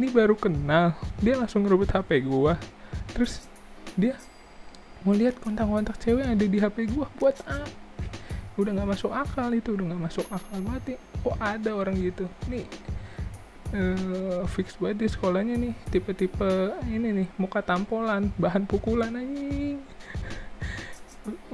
Ini 0.00 0.06
baru 0.12 0.32
kenal. 0.32 0.96
Dia 1.20 1.36
langsung 1.36 1.68
ngerebut 1.68 1.92
hp 1.92 2.10
gue 2.24 2.54
terus 3.16 3.48
dia 3.96 4.12
mau 5.06 5.14
lihat 5.14 5.38
kontak-kontak 5.38 6.02
cewek 6.02 6.26
yang 6.26 6.34
ada 6.34 6.46
di 6.50 6.58
HP 6.58 6.90
gua 6.90 7.06
buat 7.22 7.38
apa? 7.46 7.70
Udah 8.58 8.74
nggak 8.74 8.90
masuk 8.90 9.14
akal 9.14 9.54
itu 9.54 9.78
udah 9.78 9.94
nggak 9.94 10.02
masuk 10.10 10.26
akal 10.34 10.58
mati. 10.66 10.98
Kok 11.22 11.38
ada 11.38 11.70
orang 11.70 11.94
gitu? 12.02 12.26
Nih 12.50 12.66
uh, 13.70 14.42
fix 14.50 14.74
banget 14.82 15.06
di 15.06 15.08
sekolahnya 15.14 15.54
nih. 15.54 15.72
Tipe-tipe 15.94 16.74
ini 16.90 17.22
nih 17.22 17.28
muka 17.38 17.62
tampolan 17.62 18.34
bahan 18.34 18.66
pukulan 18.66 19.14
anjing. 19.14 19.78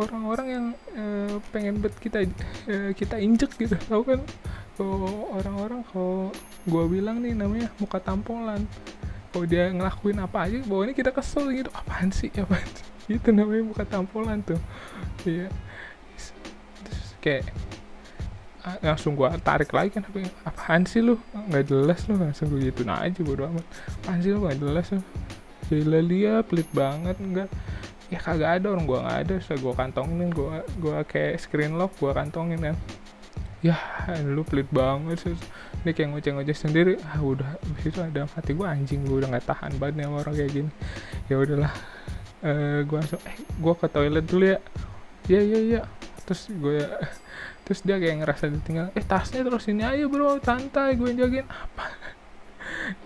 Orang-orang 0.01 0.47
yang 0.49 0.67
uh, 0.97 1.37
pengen 1.53 1.85
bet 1.85 1.93
kita 2.01 2.25
uh, 2.25 2.91
kita 2.97 3.21
injek 3.21 3.53
gitu 3.61 3.77
tau 3.85 4.01
kan? 4.01 4.25
Kalau 4.81 5.29
orang-orang 5.37 5.85
kalau 5.93 6.33
gua 6.65 6.89
bilang 6.89 7.21
nih 7.21 7.37
namanya 7.37 7.69
muka 7.77 8.01
tampolan. 8.01 8.65
Kalau 9.29 9.45
dia 9.45 9.69
ngelakuin 9.69 10.21
apa 10.25 10.49
aja 10.49 10.65
bawahnya 10.65 10.97
kita 10.97 11.13
kesel 11.13 11.53
gitu. 11.53 11.69
Apaan 11.77 12.09
sih? 12.09 12.33
Apaan 12.33 12.65
sih 12.73 12.93
itu 13.19 13.29
namanya 13.35 13.65
bukan 13.69 13.87
tampolan 13.89 14.39
tuh. 14.47 14.61
Iya. 15.27 15.49
Terus 16.85 17.09
kayak 17.21 17.45
langsung 18.79 19.19
gua 19.19 19.35
tarik 19.43 19.75
lagi 19.75 19.91
kan 19.99 20.07
apa 20.07 20.23
apaan 20.47 20.87
sih 20.87 21.03
lu? 21.03 21.19
Nggak 21.35 21.67
jelas 21.67 22.07
lu 22.07 22.15
langsung 22.15 22.47
gue 22.55 22.71
gitu 22.71 22.87
nah 22.87 23.03
aja 23.03 23.19
bodo 23.27 23.43
amat. 23.51 23.67
Apaan 24.03 24.19
sih 24.23 24.31
lu 24.31 24.47
nggak 24.47 24.59
jelas 24.63 24.87
lu? 24.95 25.03
Gila 25.67 26.01
dia 26.05 26.35
pelit 26.47 26.69
banget 26.71 27.17
enggak 27.19 27.49
ya 28.13 28.21
kagak 28.21 28.61
ada 28.61 28.77
orang 28.77 28.85
gua 28.85 29.09
nggak 29.09 29.19
ada 29.25 29.35
saya 29.41 29.57
gua 29.57 29.73
kantongin 29.73 30.29
gua 30.29 30.61
gua 30.77 31.01
kayak 31.01 31.41
screen 31.41 31.81
lock 31.81 31.97
gua 31.97 32.13
kantongin 32.13 32.61
kan. 32.61 32.77
Ya 33.65 33.79
lu 34.23 34.45
pelit 34.45 34.69
banget 34.69 35.23
sih 35.23 35.35
dia 35.83 35.91
kayak 35.97 36.15
ngoceh-ngoceh 36.15 36.55
sendiri. 36.55 36.95
Ah 37.03 37.19
udah 37.19 37.59
itu 37.83 37.99
ada 37.99 38.29
hati 38.31 38.53
gua 38.55 38.77
anjing 38.77 39.03
gua 39.09 39.25
udah 39.25 39.29
nggak 39.33 39.47
tahan 39.49 39.73
banget 39.81 40.05
nih 40.05 40.07
orang 40.07 40.35
kayak 40.39 40.53
gini. 40.53 40.71
Ya 41.27 41.35
udahlah 41.41 41.73
eh, 42.43 42.79
gue 42.83 42.97
langsung 42.99 43.23
eh 43.25 43.37
gue 43.39 43.75
ke 43.79 43.87
toilet 43.89 44.27
dulu 44.27 44.45
ya. 44.47 44.59
Iya 45.31 45.41
iya 45.41 45.59
iya. 45.63 45.81
Terus 46.27 46.51
gue 46.51 46.83
terus 47.65 47.81
dia 47.87 47.97
kayak 48.03 48.27
ngerasa 48.27 48.51
ditinggal 48.51 48.91
eh 48.99 49.05
tasnya 49.07 49.47
terus 49.47 49.71
ini 49.71 49.87
ayo 49.87 50.11
bro 50.11 50.43
santai 50.43 50.99
gue 50.99 51.11
jagain. 51.15 51.47
Apa? 51.47 51.87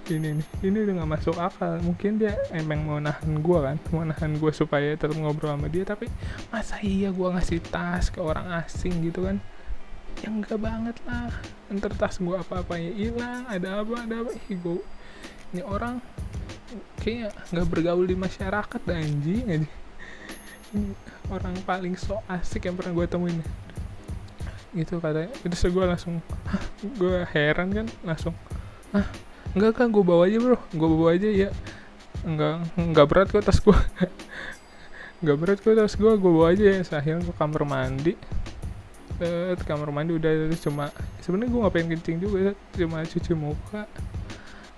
Ini 0.08 0.40
nih 0.40 0.46
ini 0.64 0.76
udah 0.88 0.94
gak 1.04 1.10
masuk 1.18 1.36
akal. 1.36 1.76
Mungkin 1.84 2.16
dia 2.22 2.32
emang 2.54 2.86
mau 2.86 2.96
nahan 3.02 3.42
gue 3.44 3.58
kan 3.60 3.76
mau 3.92 4.04
nahan 4.06 4.38
gue 4.40 4.52
supaya 4.54 4.94
tetap 4.96 5.18
ngobrol 5.18 5.52
sama 5.52 5.68
dia 5.68 5.84
tapi 5.84 6.08
masa 6.48 6.80
iya 6.80 7.12
gue 7.12 7.28
ngasih 7.28 7.60
tas 7.68 8.08
ke 8.08 8.22
orang 8.22 8.46
asing 8.64 9.04
gitu 9.04 9.26
kan? 9.26 9.36
Yang 10.24 10.32
enggak 10.40 10.60
banget 10.64 10.96
lah. 11.04 11.28
Ntar 11.68 11.92
tas 11.98 12.16
gue 12.16 12.36
apa 12.36 12.62
apanya 12.64 12.92
hilang 12.94 13.42
ada 13.50 13.84
apa 13.84 13.94
ada 14.06 14.14
apa. 14.24 14.30
Ih, 14.48 14.56
gue 14.56 14.80
ini 15.54 15.62
orang 15.62 16.02
kayaknya 16.98 17.30
nggak 17.54 17.66
bergaul 17.70 18.06
di 18.06 18.16
masyarakat 18.18 18.80
anjing 18.90 19.46
aja 19.46 19.68
ini 20.74 20.92
orang 21.30 21.54
paling 21.62 21.94
so 21.94 22.18
asik 22.26 22.66
yang 22.66 22.76
pernah 22.78 22.92
gue 22.94 23.06
temuin. 23.06 23.38
Gitu 24.74 24.98
katanya. 24.98 25.32
Terus 25.42 25.62
gue 25.70 25.84
langsung 25.84 26.14
gue 26.98 27.24
heran 27.32 27.72
kan? 27.72 27.86
Langsung 28.02 28.34
ah 28.94 29.06
enggak 29.54 29.78
kan 29.78 29.88
gue 29.90 30.04
bawa 30.04 30.26
aja 30.26 30.38
bro. 30.38 30.58
Gue 30.74 30.88
bawa 30.88 31.10
aja 31.14 31.28
ya 31.28 31.50
enggak 32.26 32.66
enggak 32.74 33.06
berat 33.06 33.28
kok 33.30 33.44
tas 33.44 33.60
gue 33.62 33.78
enggak 35.22 35.36
berat 35.40 35.58
kok 35.62 35.74
tas 35.74 35.94
gue 35.94 36.12
gue 36.18 36.32
bawa 36.32 36.52
aja 36.52 36.64
ya 36.64 36.82
sahil 36.82 37.22
ke 37.22 37.32
kamar 37.34 37.62
mandi. 37.66 38.14
Ke 39.16 39.56
kamar 39.64 39.88
mandi 39.94 40.12
udah 40.18 40.52
cuma 40.60 40.92
sebenarnya 41.24 41.50
gue 41.50 41.60
ngapain 41.62 41.88
kencing 41.88 42.16
juga 42.20 42.52
cuma 42.76 43.00
cuci 43.06 43.32
muka 43.32 43.88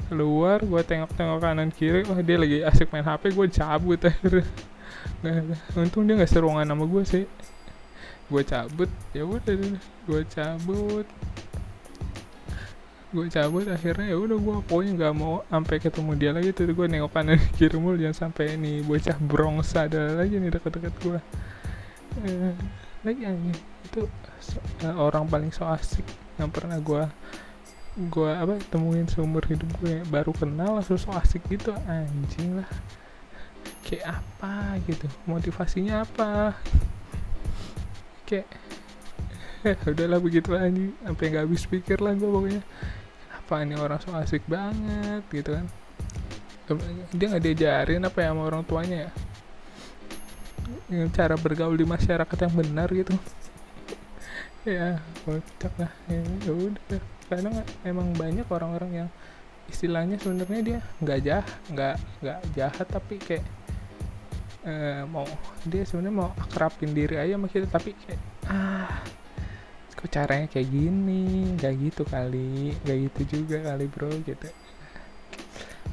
keluar 0.09 0.65
gue 0.65 0.83
tengok-tengok 0.83 1.39
kanan 1.39 1.69
kiri 1.69 2.03
wah 2.09 2.19
dia 2.25 2.41
lagi 2.41 2.65
asik 2.65 2.89
main 2.91 3.05
HP 3.05 3.37
gue 3.37 3.47
cabut 3.53 4.01
akhirnya. 4.09 4.49
Untung 5.77 6.09
dia 6.09 6.17
nggak 6.17 6.33
seruangan 6.33 6.67
sama 6.67 6.85
gue 6.89 7.03
sih. 7.05 7.25
Gue 8.29 8.43
cabut 8.45 8.91
ya 9.13 9.23
udah 9.29 9.55
gue 10.09 10.23
cabut. 10.33 11.07
Gue 13.09 13.27
cabut 13.33 13.65
akhirnya 13.69 14.13
ya 14.13 14.17
udah 14.17 14.37
gue 14.37 14.57
pokoknya 14.69 14.93
nggak 14.97 15.15
mau 15.17 15.45
sampai 15.49 15.77
ketemu 15.81 16.13
dia 16.17 16.31
lagi 16.33 16.51
tuh 16.57 16.69
gue 16.69 16.87
nengok 16.89 17.13
kanan 17.13 17.41
kiri 17.61 17.77
mulu 17.77 17.97
jangan 18.01 18.29
sampai 18.29 18.57
ini 18.57 18.85
bocah 18.85 19.17
bronx 19.21 19.77
ada 19.77 20.17
lagi 20.17 20.37
nih 20.37 20.53
deket-deket 20.53 20.95
gue 21.01 21.19
eh, 22.25 22.53
lagi 23.07 23.23
aja 23.25 23.53
itu 23.89 24.03
so, 24.43 24.61
uh, 24.85 24.95
orang 25.01 25.25
paling 25.25 25.49
so 25.49 25.65
asik 25.65 26.05
yang 26.37 26.53
pernah 26.53 26.77
gue 26.77 27.03
gue 27.99 28.31
apa 28.31 28.63
temuin 28.71 29.11
seumur 29.11 29.43
hidup 29.51 29.67
gue 29.83 30.07
baru 30.07 30.31
kenal 30.31 30.79
langsung 30.79 30.95
so 30.95 31.11
asik 31.19 31.43
gitu 31.51 31.75
anjing 31.91 32.63
lah. 32.63 32.71
Kayak 33.83 34.23
apa 34.23 34.79
gitu 34.87 35.11
motivasinya 35.27 36.07
apa? 36.07 36.55
Kayak 38.23 38.47
udahlah 39.91 40.23
begitu 40.23 40.55
aja 40.55 40.71
sampai 41.03 41.25
nggak 41.27 41.43
habis 41.43 41.67
pikir 41.67 41.99
lah 41.99 42.15
gue 42.15 42.31
pokoknya. 42.31 42.63
Apa 43.35 43.67
ini 43.67 43.75
orang 43.75 43.99
so 43.99 44.15
asik 44.15 44.47
banget 44.47 45.27
gitu 45.35 45.59
kan. 45.59 45.67
Dia 47.11 47.27
nggak 47.35 47.45
diajarin 47.51 48.07
apa 48.07 48.19
ya 48.23 48.31
sama 48.31 48.47
orang 48.47 48.63
tuanya 48.63 49.11
ya? 49.11 49.11
Cara 51.11 51.35
bergaul 51.35 51.75
di 51.75 51.83
masyarakat 51.83 52.39
yang 52.47 52.55
benar 52.55 52.89
gitu. 52.95 53.11
Ya 54.69 55.01
kocak 55.25 55.73
lah. 55.81 55.89
Ya, 56.13 56.21
ya 56.45 56.53
udah 56.53 57.01
kadang 57.29 57.55
emang 57.85 58.11
banyak 58.17 58.49
orang-orang 58.49 59.05
yang 59.05 59.09
istilahnya 59.69 60.17
sebenarnya 60.17 60.61
dia 60.65 60.79
nggak 61.05 61.19
jahat 61.23 61.47
nggak 61.69 61.97
nggak 62.25 62.39
jahat 62.57 62.87
tapi 62.89 63.15
kayak 63.21 63.45
uh, 64.65 65.05
mau 65.07 65.29
dia 65.69 65.85
sebenarnya 65.85 66.15
mau 66.25 66.31
akrabin 66.41 66.97
diri 66.97 67.21
aja 67.21 67.37
sama 67.37 67.47
kita 67.53 67.67
tapi 67.69 67.93
kayak 67.93 68.21
ah 68.49 69.05
kok 69.99 70.15
caranya 70.15 70.47
kayak 70.47 70.71
gini? 70.71 71.59
Nggak 71.59 71.75
gitu 71.83 72.03
kali 72.07 72.71
nggak 72.87 72.99
gitu 73.11 73.21
juga 73.35 73.57
kali 73.67 73.85
bro 73.91 74.11
gitu. 74.23 74.49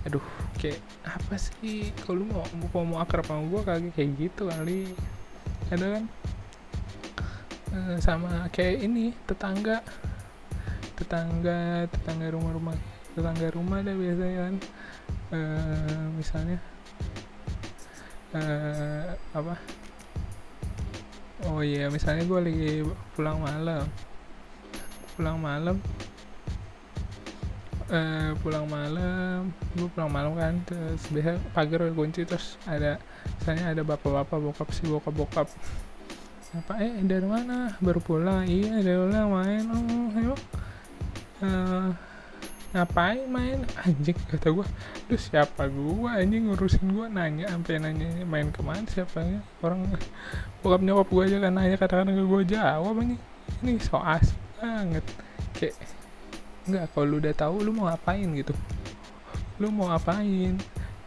Aduh 0.06 0.26
kayak 0.62 0.78
apa 1.02 1.36
sih? 1.42 1.90
Kalau 2.06 2.22
mau 2.22 2.46
mau 2.70 2.86
mau 2.86 3.00
akrab 3.02 3.26
sama 3.26 3.44
gue 3.50 3.62
kali 3.66 3.88
kayak 3.98 4.10
gitu 4.22 4.46
kali. 4.46 4.94
Ada 5.74 5.86
kan? 5.98 6.06
Uh, 7.74 7.98
sama 7.98 8.46
kayak 8.54 8.86
ini 8.86 9.12
tetangga 9.26 9.82
tetangga 10.96 11.86
tetangga 11.92 12.28
rumah-rumah 12.32 12.76
tetangga 13.16 13.48
rumah 13.52 13.80
ada 13.84 13.94
biasanya 13.96 14.38
kan. 14.48 14.56
Uh, 15.34 16.06
misalnya 16.16 16.58
uh, 18.36 19.16
apa? 19.36 19.56
Oh 21.46 21.62
iya 21.62 21.92
misalnya 21.92 22.26
gue 22.26 22.40
lagi 22.42 22.72
pulang 23.14 23.40
malam. 23.40 23.86
Pulang 25.16 25.38
malam. 25.40 25.78
Eh, 27.86 28.34
pulang 28.42 28.66
malam 28.66 29.54
gue 29.78 29.86
pulang 29.94 30.10
malam 30.10 30.34
kan 30.34 30.58
terus 30.66 31.06
biasa 31.14 31.38
pagar 31.54 31.86
kunci 31.94 32.26
terus 32.26 32.58
ada 32.66 32.98
misalnya 33.38 33.78
ada 33.78 33.82
bapak-bapak 33.86 34.42
bokap 34.42 34.70
si 34.74 34.90
bokap-bokap. 34.90 35.46
Apa 36.58 36.82
eh 36.82 36.98
dari 37.06 37.30
mana? 37.30 37.78
Baru 37.78 38.02
pulang? 38.02 38.50
Iya 38.50 38.82
dari 38.82 38.98
pulang 38.98 39.30
main 39.30 39.64
oh 39.70 40.18
ayo 40.18 40.34
Eh, 41.44 41.90
ngapain 42.76 43.24
main 43.32 43.64
anjing 43.88 44.20
kata 44.28 44.52
gue 44.52 44.68
lu 45.08 45.16
siapa 45.16 45.72
gue 45.72 46.12
anjing 46.12 46.52
ngurusin 46.52 46.92
gue 46.92 47.08
nanya 47.08 47.48
sampai 47.48 47.80
nanya 47.80 48.28
main 48.28 48.52
ke 48.52 48.60
mana 48.60 48.84
siapa 48.84 49.24
ya 49.24 49.40
orang 49.64 49.96
bokap 50.60 50.84
nyokap 50.84 51.08
gue 51.08 51.24
aja 51.24 51.38
kan 51.40 51.56
nanya 51.56 51.80
kata-kata 51.80 52.12
gue 52.12 52.42
jawab 52.44 53.00
anjing 53.00 53.22
ini 53.64 53.80
so 53.80 53.96
asik 53.96 54.36
banget 54.60 55.06
kayak 55.56 55.76
Enggak, 56.66 56.98
kalau 56.98 57.06
lu 57.06 57.16
udah 57.22 57.34
tahu 57.38 57.56
lu 57.62 57.72
mau 57.78 57.86
ngapain 57.94 58.26
gitu. 58.34 58.54
Lu 59.62 59.70
mau 59.70 59.94
ngapain? 59.94 60.58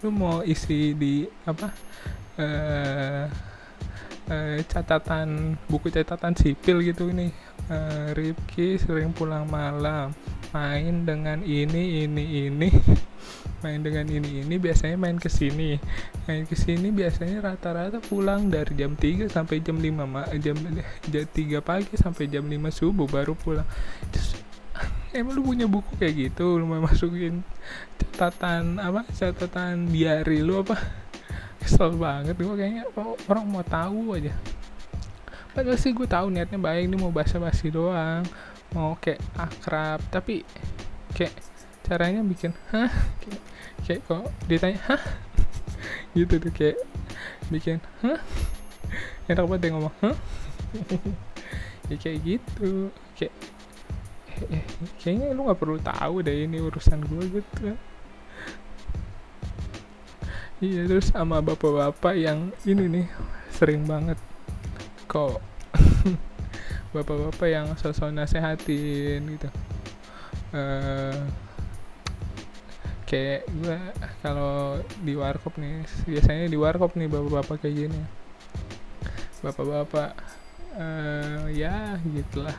Lu 0.07 0.09
mau 0.15 0.39
isi 0.47 0.95
di 0.95 1.27
apa? 1.43 1.75
eh 2.39 3.27
eh, 4.31 4.63
catatan 4.71 5.59
buku 5.67 5.91
catatan 5.91 6.39
sipil 6.39 6.79
gitu 6.87 7.11
nih. 7.11 7.35
Eh, 7.69 8.17
Rifki 8.17 8.81
sering 8.81 9.13
pulang 9.13 9.45
malam, 9.45 10.17
main 10.57 11.05
dengan 11.05 11.45
ini 11.45 12.09
ini 12.09 12.49
ini. 12.49 12.73
main 13.63 13.85
dengan 13.85 14.09
ini 14.09 14.41
ini 14.41 14.57
biasanya 14.57 14.97
main 14.97 15.21
ke 15.21 15.29
sini. 15.29 15.77
Main 16.25 16.49
ke 16.49 16.57
sini 16.57 16.89
biasanya 16.89 17.45
rata-rata 17.45 18.01
pulang 18.01 18.49
dari 18.49 18.73
jam 18.73 18.97
3 18.97 19.29
sampai 19.29 19.61
jam 19.61 19.77
5 19.77 19.85
ma 20.09 20.25
jam 20.41 20.57
jam 21.13 21.25
3 21.29 21.61
pagi 21.61 21.93
sampai 21.93 22.25
jam 22.33 22.49
5 22.49 22.57
subuh 22.73 23.05
baru 23.05 23.37
pulang. 23.37 23.69
Terus 24.17 24.33
emang 25.19 25.37
lu 25.37 25.53
punya 25.53 25.69
buku 25.69 25.93
kayak 26.01 26.15
gitu 26.17 26.57
lu 26.61 26.65
mau 26.65 26.81
masukin 26.81 27.45
catatan 27.99 28.79
apa 28.79 29.05
catatan 29.13 29.91
diary 29.91 30.45
lu 30.45 30.63
apa 30.63 30.79
kesel 31.59 31.99
banget 31.99 32.39
gue 32.39 32.55
kayaknya 32.55 32.85
orang 33.27 33.47
mau 33.51 33.65
tahu 33.67 34.15
aja 34.15 34.33
padahal 35.59 35.75
sih 35.75 35.91
gue 35.91 36.07
tahu 36.07 36.31
niatnya 36.31 36.55
baik 36.55 36.87
nih 36.87 36.99
mau 37.03 37.11
basa-basi 37.11 37.75
doang 37.75 38.23
mau 38.71 38.95
kayak 39.03 39.19
akrab. 39.35 39.99
Tapi 40.07 40.47
kayak 41.19 41.35
caranya 41.83 42.23
bikin 42.23 42.55
hah? 42.71 42.87
Kayak, 43.19 43.43
kayak 43.83 44.00
kok 44.07 44.31
ditanya 44.47 44.79
hah? 44.87 45.03
Gitu 46.15 46.38
tuh 46.38 46.53
kayak 46.55 46.79
bikin 47.50 47.83
hah? 48.07 48.23
Enak 49.27 49.50
banget 49.50 49.61
dia 49.67 49.71
ngomong 49.75 49.97
hah? 49.99 50.17
Ya 51.91 51.97
kayak 51.99 52.19
gitu 52.23 52.93
kayak 53.19 53.35
eh, 54.53 54.65
kayaknya 55.03 55.35
lu 55.35 55.49
nggak 55.49 55.59
perlu 55.59 55.83
tahu 55.83 56.23
deh 56.23 56.47
ini 56.47 56.62
urusan 56.62 57.03
gue 57.03 57.25
gitu. 57.41 57.75
Iya 60.62 60.87
terus 60.87 61.11
sama 61.11 61.43
bapak-bapak 61.43 62.15
yang 62.15 62.55
ini 62.62 62.85
nih 62.87 63.07
sering 63.50 63.88
banget 63.91 64.21
kok 65.09 65.48
bapak-bapak 66.92 67.49
yang 67.49 67.66
sosok 67.76 68.12
nasehatin 68.12 69.21
gitu. 69.25 69.49
Eh 70.57 71.21
kayak 73.09 73.49
gue 73.49 73.78
kalau 74.21 74.76
di 75.00 75.16
warkop 75.16 75.57
nih 75.57 75.80
biasanya 76.04 76.45
di 76.45 76.61
warkop 76.61 76.92
nih 76.92 77.09
bapak-bapak 77.09 77.57
kayak 77.64 77.76
gini. 77.88 78.00
Bapak-bapak 79.40 80.11
eh 80.76 81.57
ya 81.57 81.97
gitulah. 82.04 82.57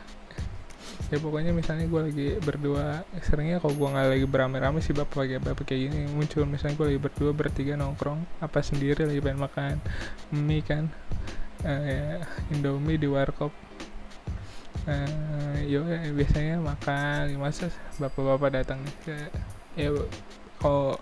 Ya 1.09 1.17
pokoknya 1.17 1.50
misalnya 1.53 1.89
gue 1.89 2.01
lagi 2.05 2.27
berdua 2.38 3.01
seringnya 3.25 3.57
kalau 3.57 3.74
gue 3.74 3.88
nggak 3.89 4.07
lagi 4.13 4.25
beramai-ramai 4.29 4.81
sih 4.81 4.93
bapak 4.93 5.25
kayak 5.25 5.41
bapak 5.41 5.65
kayak 5.65 5.89
gini 5.89 6.05
muncul. 6.13 6.45
Misalnya 6.45 6.77
gue 6.77 6.88
lagi 6.93 7.01
berdua 7.01 7.31
bertiga 7.33 7.74
nongkrong 7.77 8.21
apa 8.41 8.62
sendiri 8.62 9.09
lagi 9.09 9.21
pengen 9.21 9.41
makan? 9.41 9.75
Mie 10.33 10.61
kan? 10.61 10.85
Eh, 11.65 12.22
indomie 12.53 12.96
di 12.96 13.09
warkop 13.09 13.51
eh, 14.90 15.70
yo 15.70 15.86
eh, 15.86 16.10
biasanya 16.10 16.58
makan 16.58 17.38
masa 17.38 17.70
bapak-bapak 18.02 18.50
datang 18.62 18.82
ke 19.06 19.16
ya 19.78 19.94
kalau 20.58 20.98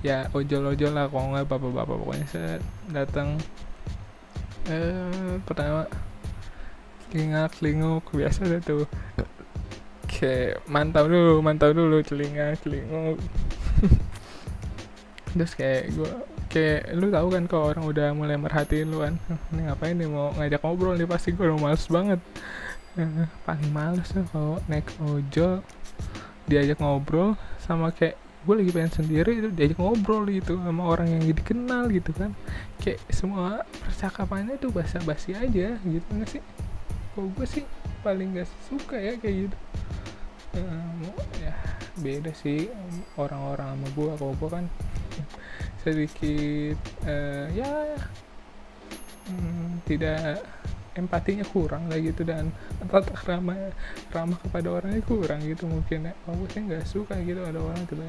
ya 0.00 0.30
ojol-ojol 0.32 0.94
lah 0.94 1.10
kalau 1.10 1.34
nggak 1.34 1.46
bapak-bapak 1.50 1.96
pokoknya 1.98 2.26
saya 2.30 2.54
datang 2.94 3.36
eh 4.70 5.36
pertama 5.44 5.84
telinga 7.10 7.50
telinguk 7.50 8.06
biasa 8.14 8.46
deh 8.46 8.62
tuh. 8.62 8.86
Kayak 10.06 10.62
mantau 10.70 11.10
dulu 11.10 11.42
mantau 11.42 11.74
dulu 11.74 12.00
telinga 12.06 12.54
telinguk 12.62 13.18
terus 15.34 15.54
kayak 15.54 15.94
gue 15.94 16.10
kayak 16.50 16.90
lu 16.98 17.06
tahu 17.14 17.30
kan 17.30 17.44
kalau 17.46 17.64
orang 17.70 17.84
udah 17.86 18.08
mulai 18.10 18.34
merhatiin 18.34 18.90
lu 18.90 19.06
kan 19.06 19.14
ini 19.54 19.70
ngapain 19.70 19.94
nih 19.94 20.10
mau 20.10 20.34
ngajak 20.34 20.60
ngobrol 20.66 20.98
nih 20.98 21.06
pasti 21.06 21.30
gue 21.30 21.46
males 21.54 21.86
banget 21.86 22.18
Eh, 22.98 23.28
paling 23.46 23.70
males 23.70 24.10
tuh 24.10 24.26
kalau 24.34 24.58
naik 24.66 24.90
ojol 24.98 25.62
diajak 26.50 26.82
ngobrol 26.82 27.38
sama 27.62 27.94
kayak 27.94 28.18
gue 28.42 28.54
lagi 28.56 28.72
pengen 28.72 28.90
sendiri 28.90 29.38
itu 29.38 29.48
diajak 29.54 29.78
ngobrol 29.78 30.26
gitu 30.26 30.58
sama 30.58 30.82
orang 30.90 31.06
yang 31.06 31.22
dikenal 31.30 31.86
gitu 31.92 32.10
kan. 32.16 32.34
Kayak 32.82 32.98
semua 33.14 33.62
percakapannya 33.86 34.58
tuh 34.58 34.74
basa-basi 34.74 35.38
aja 35.38 35.78
gitu 35.78 36.08
nggak 36.10 36.30
sih? 36.34 36.42
Kalau 37.14 37.30
gue 37.30 37.46
sih 37.46 37.64
paling 38.02 38.34
gak 38.34 38.48
suka 38.66 38.96
ya 38.98 39.14
kayak 39.20 39.46
gitu. 39.46 39.56
Ehm, 40.58 41.06
ya 41.38 41.54
beda 42.02 42.34
sih 42.34 42.66
orang-orang 43.14 43.70
sama 43.70 43.88
gue 43.94 44.12
kalau 44.18 44.34
gue 44.34 44.50
kan 44.50 44.64
sedikit 45.86 46.78
eh, 47.06 47.46
ya 47.54 47.94
hmm, 49.30 49.86
tidak 49.86 50.42
empatinya 50.98 51.46
kurang 51.46 51.86
lah 51.86 51.98
gitu 52.02 52.26
dan 52.26 52.50
tata 52.90 53.14
ramah 53.26 53.70
ramah 54.10 54.38
kepada 54.42 54.68
orangnya 54.82 55.02
kurang 55.06 55.40
gitu 55.46 55.70
mungkin. 55.70 56.10
Ya 56.10 56.14
gue 56.14 56.48
sih 56.50 56.60
nggak 56.66 56.86
suka 56.86 57.14
gitu 57.22 57.42
ada 57.46 57.58
orang 57.62 57.82
tuh 57.86 58.02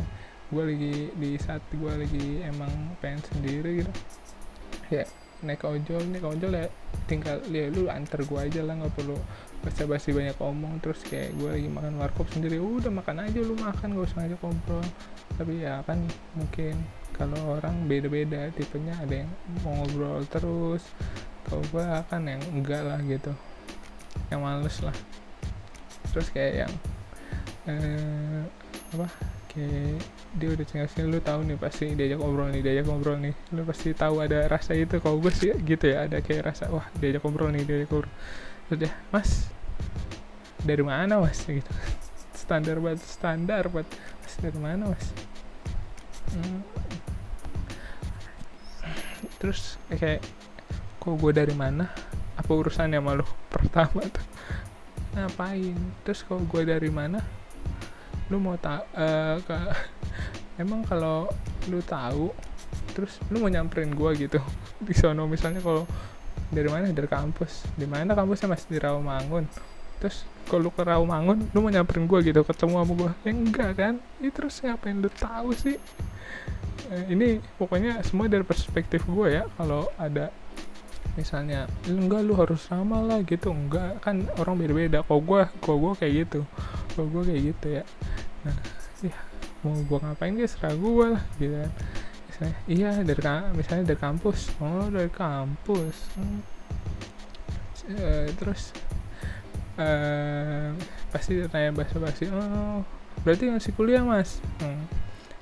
gue 0.51 0.63
lagi 0.67 0.93
di 1.15 1.39
saat 1.39 1.63
gue 1.71 1.93
lagi 1.93 2.43
emang 2.43 2.97
pengen 2.99 3.21
sendiri 3.29 3.85
gitu. 3.85 3.91
Ya 4.89 5.05
naik 5.41 5.65
ojol 5.65 6.05
naik 6.13 6.21
ojol 6.21 6.53
ya 6.53 6.69
tinggal 7.09 7.41
ya 7.49 7.65
lu 7.73 7.89
antar 7.89 8.21
gue 8.21 8.39
aja 8.39 8.61
lah 8.61 8.77
nggak 8.77 8.93
perlu 8.93 9.17
basa-basi 9.61 10.09
banyak 10.11 10.37
omong. 10.41 10.81
Terus 10.81 11.05
kayak 11.05 11.37
gue 11.37 11.49
lagi 11.49 11.69
makan 11.69 12.01
warkop 12.01 12.27
sendiri 12.33 12.57
udah 12.57 12.89
makan 12.89 13.25
aja 13.29 13.39
lu 13.41 13.53
makan 13.57 13.93
gak 13.93 14.05
usah 14.09 14.17
ngajak 14.25 14.39
ngobrol. 14.41 14.85
Tapi 15.37 15.53
ya 15.63 15.81
kan 15.85 16.01
mungkin 16.33 16.75
kalau 17.21 17.61
orang 17.61 17.85
beda-beda 17.85 18.49
tipenya 18.57 18.97
ada 18.97 19.21
yang 19.21 19.29
mau 19.61 19.77
ngobrol 19.77 20.25
terus 20.25 20.81
kalau 21.45 21.61
gue 21.69 21.85
kan 22.09 22.25
yang 22.25 22.41
enggak 22.49 22.81
lah 22.81 22.97
gitu 23.05 23.29
yang 24.31 24.41
males 24.41 24.79
lah. 24.79 24.95
Terus 26.11 26.27
kayak 26.31 26.53
yang 26.65 26.73
eh, 27.67 28.43
apa 28.95 29.07
kayak 29.51 29.99
dia 30.39 30.49
udah 30.55 30.65
sini 30.65 31.11
lu 31.11 31.19
tahu 31.19 31.43
nih 31.43 31.59
pasti 31.59 31.91
diajak 31.91 32.23
ngobrol 32.23 32.47
nih 32.49 32.63
diajak 32.63 32.85
ngobrol 32.87 33.19
nih. 33.19 33.35
Lu 33.51 33.67
pasti 33.67 33.91
tahu 33.91 34.23
ada 34.23 34.47
rasa 34.47 34.71
itu 34.73 34.97
kalau 35.03 35.19
gue 35.19 35.31
sih 35.35 35.51
gitu 35.67 35.91
ya 35.91 36.07
ada 36.07 36.23
kayak 36.23 36.55
rasa 36.55 36.71
wah 36.71 36.87
diajak 36.97 37.21
ngobrol 37.21 37.51
nih 37.51 37.67
diajak 37.67 37.91
ngobrol. 37.91 38.13
Terus 38.71 38.77
dia 38.87 38.91
mas 39.11 39.51
dari 40.63 40.83
mana 40.83 41.19
mas? 41.19 41.43
Gitu. 41.43 41.71
Standar 42.41 42.79
banget 42.79 43.03
standar 43.03 43.63
banget. 43.67 43.91
Mas 44.23 44.33
dari 44.39 44.59
mana 44.59 44.83
mas? 44.95 45.05
Hmm. 46.31 46.80
Terus 49.41 49.81
kayak 49.89 50.21
kok 51.01 51.17
gue 51.17 51.33
dari 51.33 51.57
mana? 51.57 51.89
Apa 52.37 52.51
urusannya 52.53 53.01
sama 53.01 53.17
lu? 53.17 53.25
Pertama 53.53 54.05
tuh 54.05 54.25
ngapain? 55.17 55.75
Terus 56.05 56.21
kalau 56.21 56.45
gue 56.45 56.61
dari 56.61 56.93
mana? 56.93 57.17
Lu 58.29 58.37
mau 58.37 58.55
tak 58.55 58.85
ke 59.43 59.57
emang 60.61 60.85
kalau 60.85 61.25
lu 61.73 61.81
tahu 61.81 62.29
terus 62.93 63.17
lu 63.31 63.41
mau 63.41 63.49
nyamperin 63.49 63.91
gue 63.97 64.29
gitu 64.29 64.39
di 64.87 64.93
sono? 64.93 65.25
Misalnya 65.25 65.65
kalau 65.65 65.89
dari 66.53 66.69
mana? 66.69 66.93
Dari 66.93 67.09
kampus. 67.09 67.65
Di 67.73 67.89
mana? 67.89 68.13
Kampusnya 68.13 68.45
mas 68.45 68.69
di 68.69 68.77
Rawamangun. 68.77 69.49
Terus 69.97 70.23
kalau 70.45 70.69
lu 70.69 70.71
ke 70.71 70.85
Rawamangun 70.85 71.49
lu 71.49 71.65
mau 71.65 71.73
nyamperin 71.73 72.05
gue 72.05 72.19
gitu? 72.29 72.45
Ketemu 72.45 72.73
sama 72.77 72.93
gue 72.93 73.11
ya 73.25 73.31
enggak 73.33 73.71
kan? 73.73 73.93
Ini 74.21 74.29
terus 74.29 74.61
ngapain? 74.61 75.01
Lu 75.01 75.09
tahu 75.09 75.49
sih. 75.57 75.75
Eh, 75.75 75.81
ini 77.07 77.39
pokoknya 77.55 78.03
semua 78.03 78.27
dari 78.27 78.43
perspektif 78.43 79.07
gue 79.07 79.39
ya 79.39 79.43
kalau 79.55 79.87
ada 79.95 80.27
misalnya 81.15 81.67
enggak 81.87 82.21
lu 82.23 82.35
harus 82.35 82.61
sama 82.67 82.99
lah 83.03 83.23
gitu. 83.23 83.51
Enggak 83.51 84.03
kan 84.03 84.27
orang 84.39 84.59
beda-beda. 84.59 84.99
Kok 85.03 85.21
gue 85.23 85.41
kok 85.47 85.77
gue 85.79 85.93
kayak 85.99 86.13
gitu. 86.27 86.39
Kok 86.95 87.05
gue 87.07 87.21
kayak 87.31 87.41
gitu 87.55 87.67
ya. 87.79 87.83
Nah 88.43 88.57
ya 89.01 89.17
mau 89.61 89.77
gue 89.77 89.97
ngapain 90.03 90.33
ya 90.35 90.47
serah 90.47 90.75
gue 90.75 91.05
lah 91.15 91.23
gitu 91.39 91.55
kan. 91.55 91.71
Misalnya 92.27 92.55
iya 92.67 92.91
dari 93.03 93.21
misalnya 93.55 93.83
dari 93.95 93.99
kampus. 93.99 94.39
Oh 94.59 94.87
dari 94.91 95.11
kampus. 95.11 95.95
Hmm. 96.19 96.39
Eh, 97.91 98.27
terus 98.37 98.71
eh 99.79 100.69
pasti 101.09 101.41
tanya 101.47 101.71
basa-basi 101.71 102.27
oh 102.29 102.83
berarti 103.23 103.51
masih 103.51 103.71
kuliah 103.75 104.03
mas? 104.03 104.39
Hmm, 104.59 104.83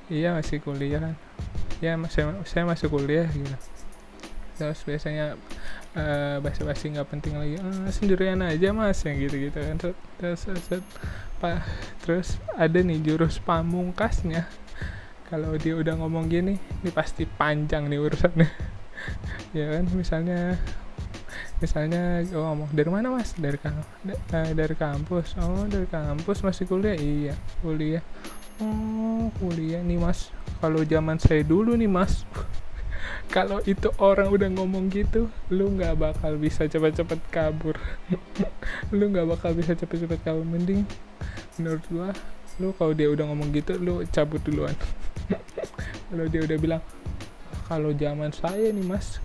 iya 0.10 0.38
masih 0.38 0.62
kuliah. 0.62 1.02
kan 1.02 1.29
ya 1.80 1.96
saya, 2.12 2.36
saya 2.44 2.64
masih 2.68 2.88
kuliah 2.92 3.28
gitu. 3.32 3.56
Terus 4.60 4.80
biasanya 4.84 5.40
uh, 5.96 6.38
basa-basi 6.44 6.92
nggak 6.92 7.08
penting 7.08 7.40
lagi 7.40 7.56
uh, 7.64 7.88
sendirian 7.88 8.44
aja 8.44 8.76
mas 8.76 9.00
yang 9.08 9.16
gitu-gitu 9.16 9.56
kan. 9.56 9.76
Terus, 10.20 10.40
terus, 10.44 10.66
terus, 12.04 12.28
ada 12.60 12.80
nih 12.84 13.00
jurus 13.00 13.40
pamungkasnya. 13.40 14.44
Kalau 15.32 15.56
dia 15.56 15.78
udah 15.78 15.96
ngomong 15.96 16.28
gini 16.28 16.60
ini 16.60 16.92
pasti 16.92 17.24
panjang 17.24 17.88
nih 17.88 18.00
urusannya. 18.00 18.50
Ya 19.50 19.66
kan 19.80 19.88
misalnya 19.96 20.60
misalnya 21.58 22.22
gue 22.22 22.38
ngomong 22.38 22.70
dari 22.70 22.92
mana 22.92 23.16
mas? 23.16 23.32
Dari 23.34 23.56
kampus 23.56 24.20
dari 24.54 24.76
kampus. 24.76 25.40
Oh 25.40 25.66
dari 25.66 25.88
kampus 25.88 26.44
masih 26.44 26.68
kuliah? 26.68 27.00
Iya 27.00 27.34
kuliah 27.64 28.04
oh 28.60 29.32
kuliah 29.40 29.82
nih 29.84 30.00
mas. 30.00 30.32
Kalau 30.60 30.84
zaman 30.84 31.18
saya 31.20 31.42
dulu 31.44 31.76
nih 31.76 31.90
mas. 31.90 32.24
Kalau 33.36 33.62
itu 33.64 33.94
orang 34.02 34.34
udah 34.34 34.50
ngomong 34.58 34.90
gitu 34.90 35.30
lu 35.54 35.70
nggak 35.78 35.96
bakal 35.96 36.36
bisa 36.36 36.66
cepet-cepet 36.66 37.22
kabur. 37.30 37.78
Lu 38.98 39.06
nggak 39.14 39.30
bakal 39.30 39.54
bisa 39.54 39.78
cepet-cepet 39.78 40.20
kabur. 40.26 40.42
Mending 40.42 40.84
menurut 41.62 41.84
gua 41.94 42.10
lu 42.60 42.76
kalau 42.76 42.92
dia 42.92 43.08
udah 43.08 43.24
ngomong 43.30 43.56
gitu 43.56 43.80
lu 43.80 44.04
cabut 44.12 44.44
duluan. 44.44 44.76
Kalau 46.12 46.26
dia 46.28 46.42
udah 46.44 46.58
bilang 46.60 46.84
kalau 47.70 47.94
zaman 47.94 48.34
saya 48.34 48.74
nih 48.74 48.84
mas. 48.84 49.22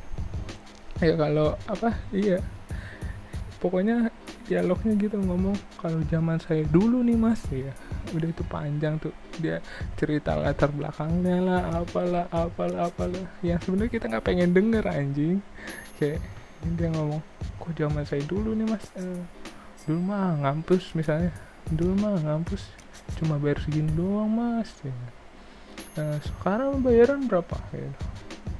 Ya 1.00 1.16
kalau 1.16 1.56
apa? 1.64 1.96
Iya. 2.12 2.44
Pokoknya 3.58 4.12
dialognya 4.44 4.92
gitu 5.00 5.16
ngomong 5.16 5.56
kalau 5.80 5.98
zaman 6.12 6.36
saya 6.38 6.62
dulu 6.68 7.00
nih 7.00 7.16
mas. 7.16 7.40
Ya 7.48 7.72
udah 8.14 8.28
itu 8.30 8.44
panjang 8.46 8.94
tuh 9.02 9.10
dia 9.42 9.58
cerita 9.98 10.38
latar 10.38 10.70
belakangnya 10.70 11.42
lah 11.42 11.62
apalah 11.82 12.26
apalah 12.30 12.88
apalah. 12.88 13.26
Yang 13.42 13.66
sebenarnya 13.66 13.92
kita 13.92 14.04
nggak 14.08 14.24
pengen 14.24 14.50
denger 14.54 14.84
anjing. 14.86 15.38
Kayak 15.98 16.22
dia 16.78 16.88
ngomong 16.94 17.20
kok 17.60 17.72
zaman 17.76 18.04
saya 18.06 18.22
dulu 18.24 18.54
nih 18.56 18.66
mas? 18.70 18.86
Uh, 18.96 19.20
dulu 19.84 20.00
mah 20.14 20.38
ngampus 20.40 20.94
misalnya. 20.94 21.34
Dulu 21.68 21.92
mah 21.98 22.14
ngampus 22.22 22.62
cuma 23.20 23.36
bayar 23.36 23.58
segini 23.60 23.90
doang 23.92 24.30
mas. 24.30 24.70
Ya. 24.80 24.94
uh, 26.00 26.18
sekarang 26.22 26.80
bayaran 26.80 27.26
berapa? 27.26 27.58
Ya. 27.74 27.90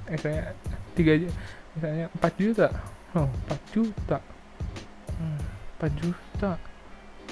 eh 0.04 0.18
saya 0.20 0.52
tiga 0.92 1.16
misalnya 1.74 2.06
4 2.20 2.42
juta. 2.42 2.68
Oh 3.14 3.28
4 3.48 3.74
juta. 3.74 4.18
Hmm, 5.18 5.40
4 5.80 6.02
juta. 6.02 6.52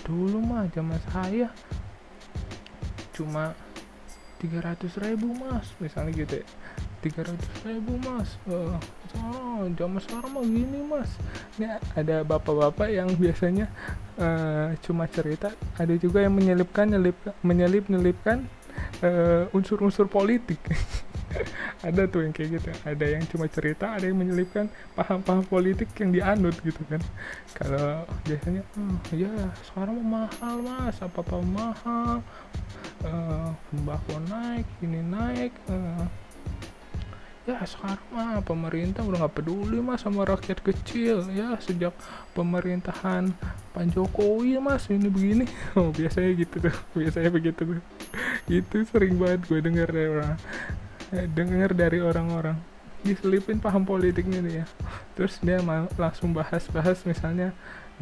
Dulu 0.03 0.39
mah 0.43 0.67
zaman 0.75 0.99
saya 1.11 1.53
cuma 3.13 3.55
300 4.43 4.91
ribu 5.07 5.31
mas. 5.39 5.71
Misalnya 5.79 6.13
gitu 6.13 6.35
ya. 6.43 6.47
300 7.07 7.39
ribu 7.69 7.95
mas. 8.03 8.35
Uh, 8.51 8.75
oh, 9.23 9.63
zaman 9.79 10.01
sekarang 10.03 10.31
mah 10.35 10.45
gini 10.45 10.81
mas. 10.83 11.11
Ini 11.57 11.79
ada 11.95 12.27
bapak-bapak 12.27 12.89
yang 12.91 13.09
biasanya 13.15 13.71
uh, 14.19 14.75
cuma 14.83 15.07
cerita. 15.07 15.55
Ada 15.79 15.95
juga 15.95 16.25
yang 16.27 16.35
menyelipkan 16.35 16.91
nyelip 16.91 17.19
menyelip 17.47 17.87
nyelipkan 17.87 18.47
uh, 19.05 19.47
unsur-unsur 19.55 20.11
politik 20.11 20.59
ada 21.83 22.07
tuh 22.07 22.23
yang 22.23 22.33
kayak 22.33 22.63
gitu. 22.63 22.71
Ada 22.87 23.07
yang 23.19 23.25
cuma 23.27 23.51
cerita 23.51 23.99
ada 23.99 24.07
yang 24.07 24.19
menyelipkan 24.23 24.71
paham-paham 24.95 25.43
politik 25.51 25.91
yang 25.99 26.15
dianut 26.15 26.55
gitu 26.63 26.79
kan. 26.87 27.03
Kalau 27.59 28.07
biasanya 28.23 28.63
oh, 28.79 28.97
ya 29.11 29.35
sekarang 29.67 29.99
mahal 29.99 30.63
mas. 30.63 30.97
Apa 31.03 31.27
apa 31.27 31.37
mahal. 31.43 32.15
Uh, 33.03 33.51
sembako 33.75 34.15
naik 34.31 34.67
ini 34.79 35.03
naik 35.03 35.51
uh, 35.67 36.07
ya 37.43 37.59
sekarang 37.67 38.07
mah 38.15 38.39
pemerintah 38.47 39.03
udah 39.03 39.27
nggak 39.27 39.43
peduli 39.43 39.83
mas 39.83 40.07
sama 40.07 40.23
rakyat 40.23 40.63
kecil. 40.63 41.27
Ya 41.35 41.59
sejak 41.59 41.91
pemerintahan 42.39 43.35
Pak 43.75 43.91
Jokowi 43.91 44.63
mas 44.63 44.87
ini 44.87 45.11
begini. 45.11 45.51
Oh 45.75 45.91
biasanya 45.91 46.31
gitu 46.39 46.63
tuh 46.63 46.77
biasanya 46.95 47.31
begitu 47.35 47.61
tuh. 47.67 47.83
Itu 48.47 48.87
sering 48.87 49.19
banget 49.19 49.51
gue 49.51 49.59
denger 49.59 49.89
dari 49.91 50.09
orang 50.15 50.39
eh, 51.13 51.29
denger 51.29 51.77
dari 51.77 51.99
orang-orang 52.01 52.59
diselipin 53.03 53.59
paham 53.59 53.83
politiknya 53.83 54.41
ya 54.47 54.67
terus 55.19 55.43
dia 55.43 55.59
langsung 55.99 56.31
bahas-bahas 56.31 57.03
misalnya 57.03 57.51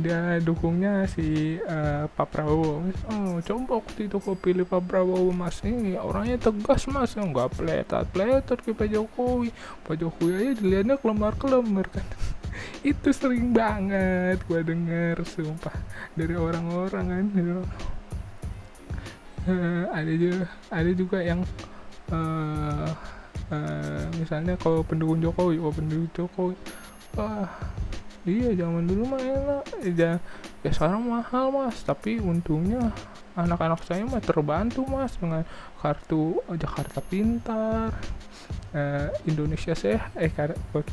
dia 0.00 0.40
dukungnya 0.40 1.04
si 1.10 1.58
uh, 1.60 2.08
Pak 2.16 2.32
Prabowo. 2.32 2.88
Oh 3.12 3.36
coba 3.44 3.84
waktu 3.84 4.08
itu 4.08 4.16
kau 4.16 4.32
pilih 4.32 4.64
Pak 4.64 4.88
Prabowo 4.88 5.28
mas. 5.34 5.60
Ini 5.60 6.00
orangnya 6.00 6.40
tegas 6.40 6.88
mas. 6.88 7.12
Nggak 7.12 7.60
peletat 7.60 8.08
peletat 8.08 8.58
ke 8.64 8.72
Pak 8.72 8.88
Jokowi. 8.88 9.52
Pak 9.84 10.00
Jokowi 10.00 10.30
aja 10.40 10.52
dilihatnya 10.56 10.96
kelemar 10.96 11.36
kelemar 11.36 11.86
kan. 11.92 12.06
Itu 12.90 13.12
sering 13.12 13.52
banget 13.52 14.40
gue 14.48 14.60
denger 14.64 15.20
sumpah. 15.28 15.76
Dari 16.16 16.34
orang-orang 16.34 17.06
kan. 17.10 17.24
Gitu. 17.36 17.62
uh, 19.50 19.84
ada 19.92 20.12
juga 20.16 20.44
ada 20.72 20.90
juga 20.96 21.18
yang 21.20 21.40
uh, 22.12 22.90
misalnya 24.18 24.54
kalau 24.60 24.86
pendukung 24.86 25.18
Jokowi 25.18 25.58
oh 25.58 25.72
pendukung 25.74 26.10
Jokowi. 26.14 26.54
Wah 27.18 27.50
iya 28.28 28.52
zaman 28.52 28.85
dulu 28.85 29.16
mah 29.16 29.20
enak 29.20 29.64
ya, 29.96 30.20
ya 30.61 30.70
sekarang 30.70 31.09
mahal 31.09 31.48
mas. 31.52 31.80
Tapi 31.80 32.20
untungnya 32.20 32.92
anak-anak 33.33 33.80
saya 33.87 34.04
mah 34.04 34.20
terbantu 34.20 34.85
mas 34.85 35.16
dengan 35.16 35.44
kartu 35.80 36.40
Jakarta 36.56 37.00
Pintar. 37.00 37.96
Uh, 38.70 39.11
Indonesia 39.26 39.74
sehat 39.74 40.14
eh 40.14 40.30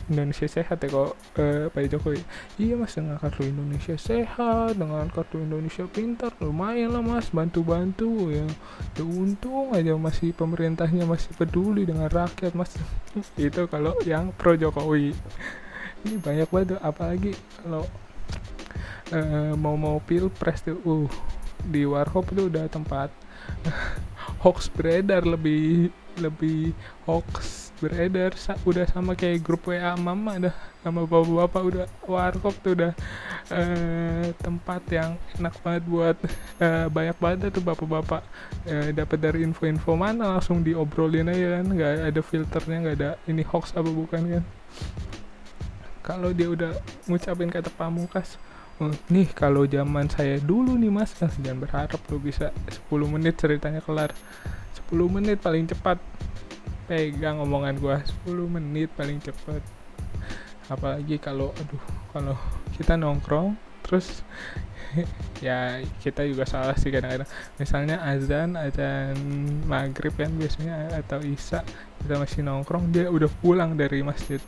Indonesia 0.10 0.50
sehat 0.50 0.82
ya 0.82 0.90
kok 0.90 1.14
uh, 1.14 1.70
Pak 1.70 1.90
Jokowi? 1.94 2.22
Iya 2.58 2.74
mas 2.74 2.98
dengan 2.98 3.22
kartu 3.22 3.46
Indonesia 3.46 3.94
sehat 3.98 4.78
dengan 4.78 5.06
kartu 5.14 5.38
Indonesia 5.42 5.86
Pintar 5.86 6.34
lumayan 6.42 6.94
lah 6.94 7.06
mas 7.06 7.30
bantu-bantu. 7.30 8.34
Ya 8.34 8.46
ya 8.98 9.04
untung 9.06 9.78
aja 9.78 9.94
masih 9.94 10.34
pemerintahnya 10.34 11.06
masih 11.06 11.34
peduli 11.38 11.86
dengan 11.86 12.10
rakyat 12.10 12.58
mas. 12.58 12.74
Itu 13.38 13.70
kalau 13.70 13.94
yang 14.06 14.34
pro 14.34 14.58
Jokowi 14.58 15.14
ini 16.06 16.18
banyak 16.22 16.48
banget 16.52 16.78
apalagi 16.84 17.32
kalau 17.64 17.86
uh, 19.14 19.54
mau 19.58 19.76
mau 19.80 19.98
pilpres 20.04 20.62
tuh 20.62 20.78
uh 20.84 21.10
di 21.68 21.84
warkop 21.84 22.30
itu 22.32 22.48
udah 22.48 22.70
tempat 22.70 23.10
hoax 24.44 24.70
beredar 24.72 25.26
lebih 25.26 25.90
lebih 26.18 26.74
hoax 27.06 27.68
beredar 27.78 28.34
sa 28.34 28.58
udah 28.66 28.90
sama 28.90 29.14
kayak 29.14 29.46
grup 29.46 29.70
WA 29.70 29.94
mama 29.94 30.42
dah 30.42 30.56
sama 30.82 31.06
bapak-bapak 31.06 31.62
udah 31.62 31.86
warkop 32.10 32.56
tuh 32.66 32.74
udah 32.74 32.94
uh, 33.54 34.26
tempat 34.42 34.82
yang 34.90 35.14
enak 35.38 35.54
banget 35.62 35.84
buat 35.86 36.18
uh, 36.58 36.90
banyak 36.90 37.18
banget 37.22 37.54
tuh 37.54 37.62
bapak-bapak 37.62 38.26
uh, 38.66 38.90
dapat 38.98 39.18
dari 39.22 39.46
info-info 39.46 39.94
mana 39.94 40.38
langsung 40.38 40.66
diobrolin 40.66 41.30
aja 41.30 41.62
kan 41.62 41.66
nggak 41.70 41.94
ada 42.10 42.22
filternya 42.26 42.78
nggak 42.82 42.98
ada 42.98 43.10
ini 43.30 43.46
hoax 43.46 43.78
apa 43.78 43.90
bukan 43.94 44.22
kan 44.26 44.44
kalau 46.08 46.32
dia 46.32 46.48
udah 46.48 46.72
ngucapin 47.12 47.52
kata 47.52 47.68
pamungkas 47.76 48.40
oh, 48.80 48.96
nih 49.12 49.28
kalau 49.36 49.68
zaman 49.68 50.08
saya 50.08 50.40
dulu 50.40 50.80
nih 50.80 50.88
mas. 50.88 51.12
Nah, 51.20 51.28
jangan 51.28 51.60
berharap 51.60 52.00
lo 52.08 52.16
bisa 52.16 52.56
10 52.88 53.12
menit 53.12 53.36
ceritanya 53.36 53.84
kelar. 53.84 54.16
10 54.88 54.96
menit 55.12 55.44
paling 55.44 55.68
cepat. 55.68 56.00
Pegang 56.88 57.44
omongan 57.44 57.76
gua. 57.84 58.00
10 58.24 58.48
menit 58.48 58.88
paling 58.96 59.20
cepat. 59.20 59.60
Apalagi 60.72 61.20
kalau 61.20 61.52
aduh 61.60 61.84
kalau 62.16 62.40
kita 62.80 62.96
nongkrong 62.96 63.60
terus 63.84 64.24
ya 65.46 65.82
kita 66.02 66.24
juga 66.26 66.48
salah 66.48 66.76
sih 66.78 66.90
kadang-kadang. 66.90 67.30
Misalnya 67.60 68.02
azan 68.04 68.56
azan 68.56 69.18
maghrib 69.68 70.14
kan 70.16 70.32
biasanya 70.36 70.92
atau 70.98 71.20
isya 71.22 71.62
kita 72.04 72.14
masih 72.22 72.42
nongkrong 72.46 72.94
dia 72.94 73.12
udah 73.12 73.30
pulang 73.42 73.76
dari 73.76 74.02
masjid. 74.02 74.42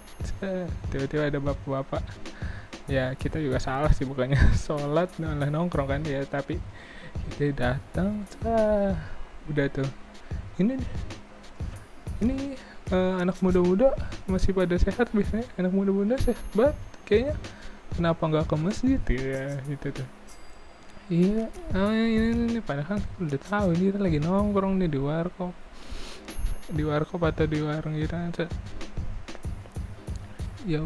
Tiba-tiba 0.91 1.30
ada 1.30 1.39
bapak-bapak. 1.41 2.04
Ya 2.89 3.13
kita 3.13 3.38
juga 3.38 3.62
salah 3.62 3.93
sih 3.93 4.06
bukannya 4.08 4.39
sholat 4.65 5.13
malah 5.21 5.49
nongkrong 5.49 5.89
kan 5.89 6.02
ya 6.06 6.25
tapi 6.25 6.58
kita 7.36 7.54
datang 7.54 8.25
udah 9.49 9.67
tuh. 9.69 9.89
Ini 10.60 10.75
ini 12.19 12.60
uh, 12.91 13.23
anak 13.23 13.39
muda-muda 13.39 13.95
masih 14.28 14.52
pada 14.52 14.75
sehat 14.75 15.12
biasanya. 15.13 15.45
Anak 15.56 15.71
muda-muda 15.71 16.17
sehat 16.17 16.43
banget 16.56 16.78
kayaknya. 17.06 17.36
Kenapa 17.89 18.21
nggak 18.21 18.45
ke 18.45 18.56
masjid? 18.56 19.02
Ya 19.10 19.58
gitu 19.65 19.89
tuh 19.89 20.18
iya 21.10 21.50
oh, 21.74 21.91
ini, 21.91 22.54
ini 22.54 22.60
padahal 22.62 23.02
udah 23.17 23.41
tahu 23.41 23.74
ini 23.74 23.84
kita 23.89 24.00
lagi 24.00 24.19
nongkrong 24.22 24.78
nih 24.80 24.89
di 24.89 25.00
warkop. 25.02 25.54
Di 26.69 26.84
warkop 26.86 27.22
atau 27.26 27.50
di 27.50 27.60
warung 27.65 27.98
gitu 27.98 28.13
kan 28.13 28.32
ya 30.67 30.84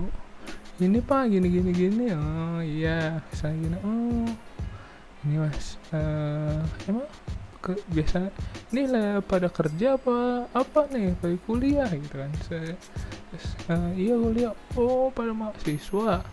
ini 0.82 1.00
pak 1.04 1.30
gini 1.30 1.48
gini 1.52 1.72
gini. 1.76 2.06
Oh 2.16 2.60
iya 2.64 3.22
saya 3.36 3.54
gini. 3.54 3.78
Oh 3.84 4.28
ini 5.28 5.36
mas. 5.38 5.78
Uh, 5.94 6.64
emang 6.90 7.08
ke 7.64 7.80
biasa 7.92 8.28
ini 8.76 8.84
lah 8.92 9.24
pada 9.24 9.48
kerja 9.48 10.00
apa 10.00 10.48
apa 10.56 10.82
nih? 10.90 11.14
Pada 11.20 11.36
kuliah 11.46 11.90
gitu 11.92 12.16
kan 12.16 12.32
saya 12.48 12.74
uh, 13.70 13.92
iya 13.94 14.16
kuliah. 14.18 14.54
Oh 14.80 15.12
pada 15.14 15.36
mahasiswa 15.36 16.24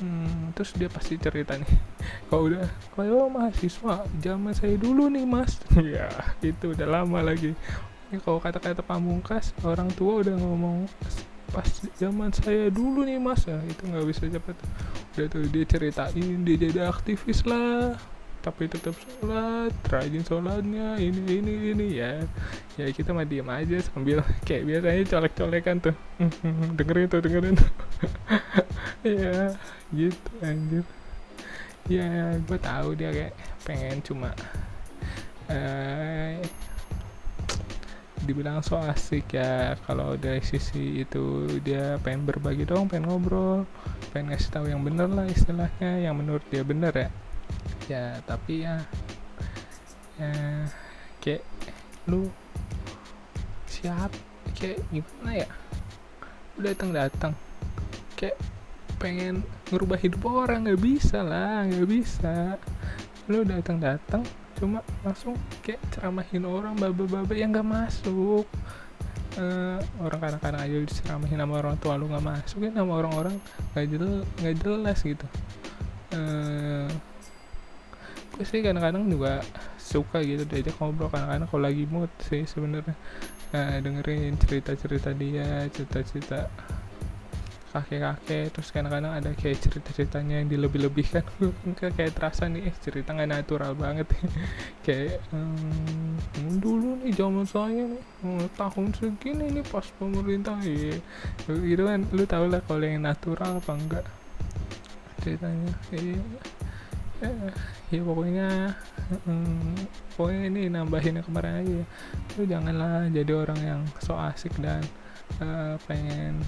hmm, 0.00 0.56
terus 0.56 0.72
dia 0.74 0.88
pasti 0.90 1.20
cerita 1.20 1.54
nih 1.54 1.68
kalau 2.28 2.50
udah 2.50 2.66
kalau 2.96 3.28
mahasiswa 3.28 4.04
zaman 4.18 4.52
saya 4.56 4.74
dulu 4.80 5.06
nih 5.12 5.24
mas. 5.28 5.60
Ya 5.94 6.08
itu 6.40 6.72
udah 6.74 6.88
lama 6.88 7.20
lagi. 7.22 7.54
Ini 8.10 8.18
kalau 8.24 8.42
kata-kata 8.42 8.82
pamungkas 8.82 9.54
orang 9.62 9.88
tua 9.94 10.26
udah 10.26 10.34
ngomong 10.34 10.90
pas 11.50 11.66
zaman 11.98 12.30
saya 12.34 12.72
dulu 12.72 13.06
nih 13.06 13.20
mas. 13.22 13.46
Ya 13.46 13.60
itu 13.68 13.82
nggak 13.86 14.06
bisa 14.08 14.22
cepet. 14.26 14.56
Udah 15.14 15.26
tuh 15.30 15.44
dia 15.48 15.64
ceritain 15.68 16.36
dia 16.42 16.56
jadi 16.56 16.90
aktivis 16.90 17.46
lah 17.46 17.94
tapi 18.40 18.72
tetap 18.72 18.96
sholat 18.96 19.72
rajin 19.92 20.24
sholatnya 20.24 20.96
ini 20.96 21.40
ini 21.40 21.52
ini 21.76 21.86
ya. 22.00 22.24
Ya 22.80 22.88
kita 22.88 23.12
mah 23.12 23.28
diam 23.28 23.48
aja 23.52 23.76
sambil 23.84 24.24
kayak 24.48 24.64
biasanya 24.64 25.04
colek-colekan 25.08 25.76
tuh. 25.84 25.96
Dengerin 26.80 27.08
tuh 27.08 27.20
dengerin 27.20 27.54
tuh. 27.56 27.70
Ya 29.00 29.56
gitu 29.96 30.30
anjir. 30.44 30.84
Ya 31.88 32.36
gue 32.36 32.58
tahu 32.60 32.92
dia 32.92 33.08
kayak 33.08 33.32
pengen 33.64 34.04
cuma 34.04 34.28
uh, 35.48 36.36
dibilang 38.24 38.60
so 38.60 38.76
asik 38.76 39.32
ya. 39.32 39.76
Kalau 39.88 40.20
dari 40.20 40.44
sisi 40.44 41.00
itu 41.00 41.48
dia 41.64 41.96
pengen 42.04 42.28
berbagi 42.28 42.68
dong 42.68 42.92
pengen 42.92 43.08
ngobrol 43.08 43.64
pengen 44.12 44.34
ngasih 44.34 44.50
tahu 44.50 44.66
yang 44.68 44.82
bener 44.82 45.06
lah 45.06 45.24
istilahnya 45.30 46.02
yang 46.02 46.18
menurut 46.18 46.42
dia 46.50 46.66
bener 46.66 46.90
ya 46.92 47.08
ya 47.90 48.22
tapi 48.22 48.62
ya 48.62 48.78
ya 50.14 50.30
kayak 51.18 51.42
lu 52.06 52.30
siap 53.66 54.14
kayak 54.54 54.78
gimana 54.94 55.42
ya? 55.42 55.48
Udah 56.54 56.70
datang 56.70 56.90
datang 56.94 57.32
kayak 58.14 58.38
pengen 59.00 59.42
ngerubah 59.72 59.98
hidup 59.98 60.22
orang 60.28 60.70
nggak 60.70 60.78
bisa 60.78 61.24
lah 61.26 61.66
nggak 61.66 61.88
bisa. 61.90 62.60
Lu 63.26 63.42
datang 63.42 63.82
datang 63.82 64.22
cuma 64.60 64.84
langsung 65.00 65.34
kayak 65.64 65.80
ceramahin 65.90 66.44
orang 66.44 66.76
babe-babe 66.76 67.32
yang 67.32 67.50
gak 67.50 67.64
masuk. 67.64 68.44
Uh, 69.40 69.78
orang 70.02 70.20
kadang-kadang 70.20 70.60
aja 70.66 70.76
diceramahin 70.84 71.38
sama 71.38 71.54
orang 71.62 71.78
tua 71.78 71.94
lu 71.94 72.10
gak 72.10 72.26
masuk 72.26 72.66
kan 72.66 72.74
sama 72.76 72.92
orang-orang 72.98 73.36
gak 73.72 73.86
jelas 73.88 74.26
gak 74.42 74.56
jelas 74.60 74.98
gitu. 75.00 75.26
Uh, 76.12 76.90
gue 78.40 78.48
sih 78.48 78.64
kadang-kadang 78.64 79.04
juga 79.04 79.44
suka 79.76 80.24
gitu 80.24 80.48
diajak 80.48 80.72
ngobrol. 80.80 81.12
Kadang-kadang 81.12 81.48
kalau 81.52 81.62
lagi 81.68 81.84
mood 81.84 82.08
sih 82.24 82.48
sebenarnya. 82.48 82.96
Uh, 83.52 83.82
dengerin 83.84 84.40
cerita-cerita 84.40 85.12
dia 85.12 85.68
cerita-cerita 85.68 86.48
kakek-kakek. 87.76 88.48
Terus 88.48 88.68
kadang-kadang 88.72 89.12
ada 89.12 89.36
kayak 89.36 89.60
cerita-ceritanya 89.60 90.40
yang 90.40 90.48
dilebih-lebihkan. 90.48 91.20
Kayak 92.00 92.16
terasa 92.16 92.48
nih 92.48 92.72
eh, 92.72 92.74
cerita 92.80 93.12
nggak 93.12 93.28
natural 93.28 93.76
banget. 93.76 94.08
Kayak 94.88 95.20
hmm, 95.36 96.56
dulu 96.64 96.96
nih 97.04 97.12
zaman 97.12 97.44
saya 97.44 97.92
nih 97.92 98.02
oh, 98.24 98.48
tahun 98.56 98.96
segini 98.96 99.52
nih 99.52 99.64
pas 99.68 99.84
pemerintah 100.00 100.56
ya. 100.64 100.96
Gitu 101.44 101.82
kan. 101.84 102.08
Lu 102.08 102.24
tau 102.24 102.48
lah 102.48 102.64
kalau 102.64 102.88
yang 102.88 103.04
natural 103.04 103.60
apa 103.60 103.72
enggak 103.76 104.06
ceritanya. 105.20 105.76
Iya 105.92 106.24
ya, 107.20 107.32
ya 107.92 108.00
pokoknya 108.00 108.48
hmm, 109.28 109.76
pokoknya 110.16 110.42
ini 110.48 110.62
nambahin 110.72 111.20
kemarin 111.20 111.54
aja. 111.60 111.80
Lu 112.36 112.42
janganlah 112.48 113.08
jadi 113.12 113.32
orang 113.36 113.60
yang 113.60 113.80
so 114.00 114.16
asik 114.16 114.56
dan 114.60 114.80
uh, 115.40 115.76
pengen 115.84 116.40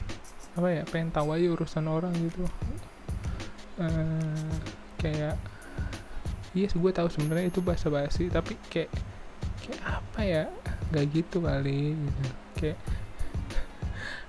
apa 0.53 0.69
ya 0.69 0.83
pengen 0.89 1.09
tahu 1.13 1.33
aja 1.37 1.47
urusan 1.53 1.87
orang 1.89 2.13
gitu. 2.17 2.45
Uh, 3.81 4.53
kayak 5.01 5.37
iya 6.53 6.69
yes, 6.69 6.77
gue 6.77 6.93
tahu 6.93 7.09
sebenarnya 7.09 7.49
itu 7.49 7.65
bahasa 7.65 7.89
basi 7.89 8.29
tapi 8.29 8.57
kayak 8.69 8.93
kayak 9.65 9.83
apa 9.89 10.21
ya 10.21 10.45
gak 10.93 11.07
gitu 11.13 11.41
kali 11.41 11.97
gitu. 11.97 12.23
Kayak 12.61 12.79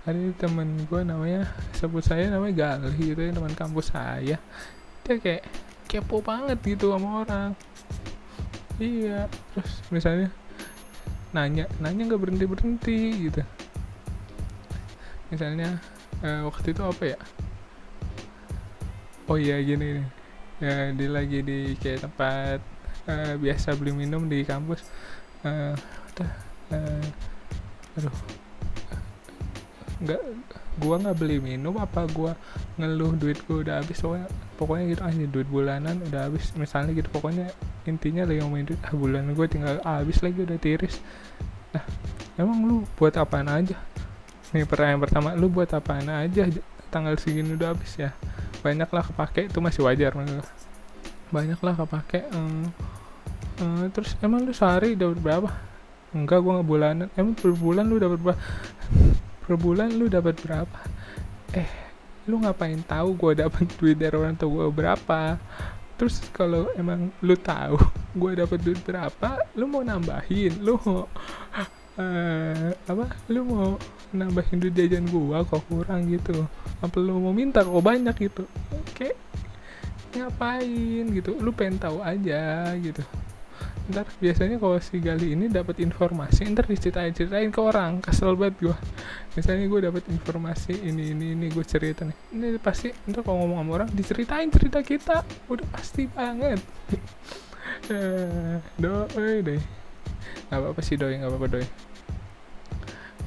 ada 0.03 0.19
temen 0.36 0.84
gue 0.84 1.01
namanya 1.03 1.47
sebut 1.71 2.03
saya 2.03 2.27
namanya 2.27 2.75
Gali 2.75 3.15
gitu 3.15 3.19
ya 3.23 3.32
teman 3.32 3.56
kampus 3.56 3.95
saya. 3.95 4.36
Dia 5.03 5.15
kayak 5.19 5.43
kepo 5.93 6.25
banget 6.25 6.58
gitu 6.65 6.89
sama 6.89 7.21
orang. 7.21 7.53
Iya 8.82 9.29
terus 9.53 9.73
misalnya 9.93 10.34
nanya 11.29 11.69
nanya 11.77 12.10
nggak 12.10 12.21
berhenti 12.25 12.45
berhenti 12.49 12.99
gitu. 13.29 13.41
Misalnya 15.29 15.77
uh, 16.25 16.49
waktu 16.49 16.73
itu 16.73 16.82
apa 16.82 17.03
ya? 17.13 17.19
Oh 19.29 19.38
iya 19.38 19.62
gini 19.62 20.01
ya 20.58 20.89
dia 20.97 21.10
lagi 21.13 21.45
di 21.45 21.77
kayak 21.77 22.10
tempat 22.10 22.60
uh, 23.06 23.38
biasa 23.38 23.77
beli 23.77 23.93
minum 23.93 24.25
di 24.25 24.41
kampus. 24.41 24.82
Uh, 25.45 25.77
uh, 26.73 27.06
aduh. 28.01 28.17
Nggak 30.01 30.21
gua 30.82 30.98
nggak 30.98 31.18
beli 31.22 31.38
minum 31.38 31.78
apa 31.78 32.10
gua 32.10 32.34
ngeluh 32.82 33.14
duit 33.14 33.38
gua 33.46 33.62
udah 33.62 33.76
habis 33.82 34.02
pokoknya 34.02 34.28
pokoknya 34.58 34.84
gitu 34.90 35.02
aja 35.06 35.26
duit 35.30 35.48
bulanan 35.50 35.96
udah 36.10 36.30
habis. 36.30 36.50
Misalnya 36.58 36.92
gitu 36.98 37.10
pokoknya 37.14 37.54
intinya 37.86 38.26
lagi 38.26 38.42
ngomongin 38.42 38.74
duit 38.74 38.82
ah 38.82 38.94
bulan 38.96 39.30
gua 39.38 39.46
tinggal 39.46 39.78
habis 39.86 40.18
lagi 40.26 40.40
udah 40.42 40.58
tiris. 40.58 40.98
Nah 41.74 41.84
emang 42.42 42.58
lu 42.66 42.76
buat 42.98 43.14
apaan 43.18 43.50
aja? 43.50 43.78
Nih 44.54 44.66
pertanyaan 44.66 45.02
pertama 45.02 45.38
lu 45.38 45.50
buat 45.50 45.70
apaan 45.74 46.10
aja? 46.10 46.50
Tanggal 46.90 47.18
segini 47.18 47.54
udah 47.58 47.74
habis 47.74 47.94
ya? 47.98 48.14
Banyak 48.62 48.90
lah 48.90 49.04
kepake 49.06 49.50
itu 49.50 49.60
masih 49.62 49.86
wajar 49.86 50.14
banyak 51.34 51.58
lah 51.66 51.74
kepake 51.74 52.30
um, 52.38 52.70
um, 53.58 53.90
terus 53.90 54.14
emang 54.22 54.46
lu 54.46 54.54
sehari 54.54 54.94
dapat 54.94 55.18
berapa? 55.18 55.50
Enggak 56.14 56.46
gua 56.46 56.62
nggak 56.62 56.70
bulanan. 56.70 57.08
Emang 57.18 57.34
per 57.34 57.58
bulan 57.58 57.90
lu 57.90 57.98
dapat 57.98 58.22
berapa 58.22 58.38
per 59.54 59.62
bulan 59.62 59.94
lu 59.94 60.10
dapat 60.10 60.34
berapa? 60.42 60.82
Eh 61.54 61.70
lu 62.26 62.42
ngapain 62.42 62.82
tahu 62.89 63.13
gua 63.13 63.38
dapat 63.38 63.70
duit 63.78 64.02
dari 64.02 64.18
orang 64.18 64.34
tua 64.34 64.50
gua 64.50 64.74
berapa? 64.74 65.38
Terus 65.94 66.26
kalau 66.34 66.74
emang 66.74 67.13
lu 67.22 67.38
tahu 67.38 67.78
gua 68.18 68.34
dapat 68.34 68.58
duit 68.66 68.82
berapa 68.82 69.46
lu 69.54 69.70
mau 69.70 69.86
nambahin? 69.86 70.58
Lu 70.58 70.82
mau 70.82 71.06
uh, 71.06 72.74
apa? 72.98 73.06
Lu 73.30 73.46
mau 73.46 73.78
nambahin 74.10 74.58
duit 74.58 74.74
jajan 74.74 75.06
gua 75.06 75.46
kok 75.46 75.62
kurang 75.70 76.10
gitu? 76.10 76.50
Apa 76.82 76.98
lu 76.98 77.22
mau 77.22 77.30
minta 77.30 77.62
kok 77.62 77.78
banyak 77.78 78.18
gitu? 78.26 78.50
Oke 78.74 79.13
ngapain 80.18 81.13
gitu? 81.13 81.38
Lu 81.38 81.54
pengen 81.54 81.78
tahu 81.78 82.02
aja 82.02 82.74
gitu 82.82 83.06
ntar 83.91 84.08
biasanya 84.15 84.56
kalau 84.63 84.80
si 84.80 84.96
Gali 85.04 85.36
ini 85.36 85.52
dapat 85.52 85.84
informasi 85.84 86.48
ntar 86.56 86.69
diceritain 86.72 87.12
ceritain 87.12 87.52
ke 87.52 87.60
orang. 87.60 88.00
Kesel 88.00 88.36
banget 88.39 88.72
gua. 88.72 88.78
Misalnya 89.36 89.65
gue 89.67 89.80
dapat 89.89 90.04
informasi 90.08 90.88
ini 90.88 91.12
ini 91.12 91.36
ini 91.36 91.48
gue 91.52 91.65
cerita 91.67 92.08
nih. 92.08 92.17
Ini 92.32 92.48
pasti 92.63 92.93
ntar 93.10 93.28
kalau 93.28 93.43
ngomong 93.43 93.60
sama 93.60 93.72
orang 93.82 93.89
diceritain 93.91 94.48
cerita 94.48 94.80
kita. 94.80 95.28
Udah 95.52 95.67
pasti 95.74 96.08
banget. 96.08 96.63
Doi 98.82 99.36
deh. 99.43 99.62
Nggak 100.48 100.60
apa-apa 100.60 100.82
sih 100.86 100.96
doi. 100.96 101.19
Nggak 101.19 101.32
apa-apa 101.34 101.48
doi. 101.52 101.65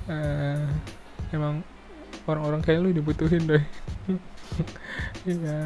Uh, 0.07 0.67
emang 1.35 1.67
orang-orang 2.31 2.63
kayak 2.63 2.81
lu 2.81 2.91
dibutuhin 2.95 3.45
doi. 3.45 3.65
Iya 5.27 5.59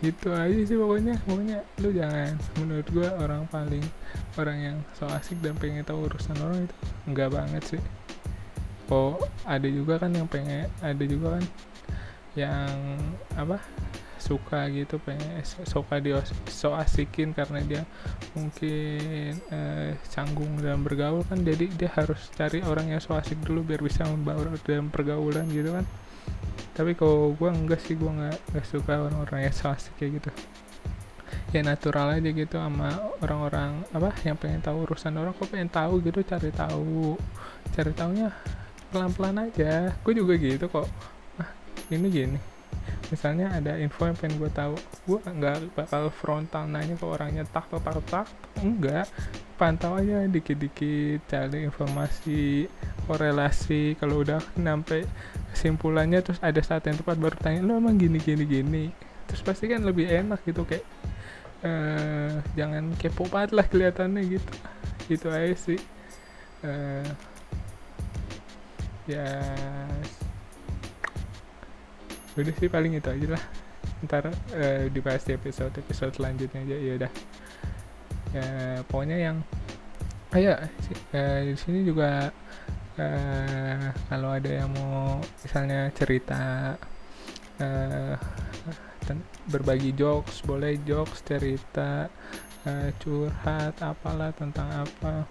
gitu 0.00 0.32
aja 0.32 0.60
sih 0.64 0.76
pokoknya. 0.76 1.14
Pokoknya 1.24 1.58
lu 1.80 1.88
jangan 1.92 2.32
menurut 2.60 2.86
gua 2.92 3.08
orang 3.20 3.44
paling 3.48 3.84
orang 4.40 4.58
yang 4.58 4.76
so 4.96 5.04
asik 5.08 5.38
dan 5.44 5.56
pengen 5.56 5.84
tahu 5.84 6.08
urusan 6.08 6.36
orang 6.40 6.68
itu 6.68 6.76
enggak 7.08 7.28
banget 7.32 7.62
sih. 7.76 7.82
Oh 8.90 9.20
ada 9.46 9.68
juga 9.70 10.02
kan 10.02 10.10
yang 10.10 10.26
pengen 10.26 10.66
ada 10.82 11.04
juga 11.06 11.38
kan 11.38 11.44
yang 12.34 12.98
apa 13.36 13.62
suka 14.20 14.68
gitu 14.68 15.00
pengen 15.00 15.40
suka 15.64 15.96
dia 15.96 16.20
so 16.46 16.76
asikin 16.76 17.32
karena 17.32 17.64
dia 17.64 17.82
mungkin 18.36 19.32
eh, 19.48 19.96
canggung 20.12 20.60
dalam 20.60 20.84
bergaul 20.84 21.24
kan. 21.28 21.40
Jadi 21.40 21.70
dia 21.76 21.88
harus 21.94 22.28
cari 22.36 22.60
orang 22.66 22.92
yang 22.92 23.00
so 23.00 23.16
asik 23.16 23.40
dulu 23.46 23.64
biar 23.64 23.80
bisa 23.80 24.04
membawa 24.04 24.48
dalam 24.64 24.92
pergaulan 24.92 25.48
gitu 25.48 25.72
kan 25.72 25.86
tapi 26.74 26.94
kalau 26.94 27.34
gue 27.34 27.50
enggak 27.50 27.80
sih 27.82 27.98
gue 27.98 28.08
nggak 28.08 28.36
nggak 28.54 28.66
suka 28.66 29.10
orang-orang 29.10 29.50
yang 29.50 29.54
so 29.54 29.68
asik 29.68 29.94
kayak 29.98 30.22
gitu. 30.22 30.30
Ya 31.50 31.66
natural 31.66 32.14
aja 32.14 32.30
gitu 32.30 32.56
sama 32.58 32.94
orang-orang 33.22 33.82
apa 33.90 34.14
yang 34.22 34.38
pengen 34.38 34.62
tahu 34.62 34.86
urusan 34.86 35.14
orang 35.18 35.34
kok 35.34 35.50
pengen 35.50 35.70
tahu 35.70 35.98
gitu 36.02 36.22
cari 36.22 36.50
tahu. 36.54 37.18
Cari 37.74 37.92
tahunya 37.94 38.28
pelan-pelan 38.90 39.50
aja. 39.50 39.94
Gue 40.02 40.14
juga 40.14 40.34
gitu 40.38 40.66
kok. 40.70 40.86
Ah, 41.38 41.50
ini 41.90 42.06
gini. 42.10 42.38
Misalnya 43.10 43.50
ada 43.50 43.74
info 43.82 44.06
yang 44.06 44.14
pengen 44.14 44.38
gue 44.38 44.50
tahu. 44.54 44.74
Gue 45.06 45.18
nggak 45.26 45.74
bakal 45.74 46.10
frontal 46.14 46.70
nanya 46.70 46.94
ke 46.94 47.06
orangnya 47.06 47.42
tak 47.50 47.66
tak 47.66 47.82
tak 47.82 47.98
tak. 48.06 48.26
Enggak. 48.62 49.10
Pantau 49.58 49.98
aja 49.98 50.24
dikit-dikit 50.30 51.26
cari 51.26 51.66
informasi 51.66 52.70
korelasi. 53.10 53.98
Kalau 53.98 54.22
udah 54.22 54.38
sampai 54.54 55.02
kesimpulannya 55.52 56.22
terus 56.22 56.38
ada 56.40 56.58
saat 56.62 56.86
yang 56.86 56.96
tepat 56.98 57.16
baru 57.18 57.36
tanya 57.38 57.60
lo 57.66 57.76
emang 57.78 57.98
gini 57.98 58.18
gini 58.22 58.44
gini? 58.46 58.84
Terus 59.30 59.42
pasti 59.46 59.70
kan 59.70 59.86
lebih 59.86 60.10
enak 60.10 60.42
gitu 60.42 60.66
kayak 60.66 60.82
uh, 61.62 62.42
jangan 62.58 62.94
kepo 62.98 63.26
banget 63.30 63.50
lah 63.54 63.66
kelihatannya 63.66 64.22
gitu. 64.26 64.52
Itu 65.10 65.26
aja 65.30 65.54
sih. 65.54 65.80
Uh, 66.60 67.06
ya 69.08 69.26
udah 72.38 72.54
sih 72.56 72.70
paling 72.70 72.98
itu 72.98 73.08
aja 73.10 73.26
lah. 73.38 73.44
Ntar 74.06 74.30
uh, 74.30 74.84
dibahas 74.90 75.22
di 75.26 75.34
episode 75.34 75.74
episode 75.76 76.14
selanjutnya 76.14 76.62
aja. 76.66 76.76
Ya 76.78 76.92
udah. 76.98 77.12
Ya 78.30 78.46
pokoknya 78.86 79.18
yang 79.18 79.36
ah 80.30 80.38
ya 80.38 80.54
uh, 81.10 81.38
di 81.42 81.58
sini 81.58 81.82
juga 81.82 82.30
uh, 83.00 83.88
kalau 84.12 84.36
ada 84.36 84.50
yang 84.52 84.70
mau 84.76 85.16
misalnya 85.40 85.88
cerita 85.96 86.76
uh, 87.56 88.14
berbagi 89.48 89.96
jokes 89.96 90.44
boleh 90.44 90.76
jokes 90.84 91.24
cerita 91.24 92.06
uh, 92.68 92.88
curhat 93.00 93.74
apalah 93.80 94.30
tentang 94.36 94.68
apa 94.84 95.24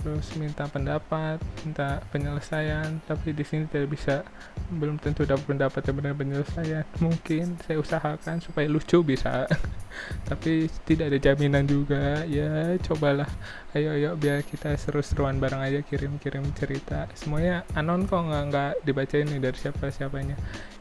terus 0.00 0.32
minta 0.36 0.66
pendapat 0.66 1.38
minta 1.62 2.00
penyelesaian. 2.10 3.00
Tapi 3.04 3.36
di 3.36 3.44
sini 3.46 3.68
tidak 3.68 3.92
bisa 3.92 4.26
belum 4.72 4.98
tentu 4.98 5.28
dapat 5.28 5.44
pendapat 5.44 5.80
yang 5.86 5.96
benar 6.00 6.14
penyelesaian. 6.16 6.84
Mungkin 6.98 7.60
saya 7.62 7.78
usahakan 7.78 8.40
supaya 8.42 8.66
lucu 8.66 9.04
bisa. 9.04 9.46
Tapi 10.28 10.66
tidak 10.88 11.14
ada 11.14 11.18
jaminan 11.20 11.64
juga. 11.68 12.24
Ya 12.26 12.74
cobalah. 12.82 13.28
Ayo 13.76 13.94
ayo 13.94 14.10
biar 14.18 14.42
kita 14.42 14.74
seru-seruan 14.74 15.38
bareng 15.38 15.62
aja 15.62 15.80
kirim-kirim 15.84 16.42
cerita. 16.58 17.06
Semuanya 17.14 17.62
anon 17.78 18.08
kok 18.08 18.24
nggak 18.24 18.44
nggak 18.50 18.72
dibacain 18.82 19.28
nih 19.30 19.38
dari 19.38 19.58
siapa 19.60 19.92
siapanya 19.92 20.36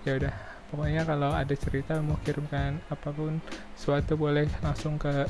ya 0.08 0.16
udah 0.16 0.34
pokoknya 0.72 1.02
kalau 1.04 1.32
ada 1.34 1.56
cerita 1.58 2.00
mau 2.00 2.16
kirimkan 2.24 2.80
apa 2.88 3.10
pun 3.12 3.42
suatu 3.76 4.16
boleh 4.16 4.48
langsung 4.64 4.96
ke 4.96 5.26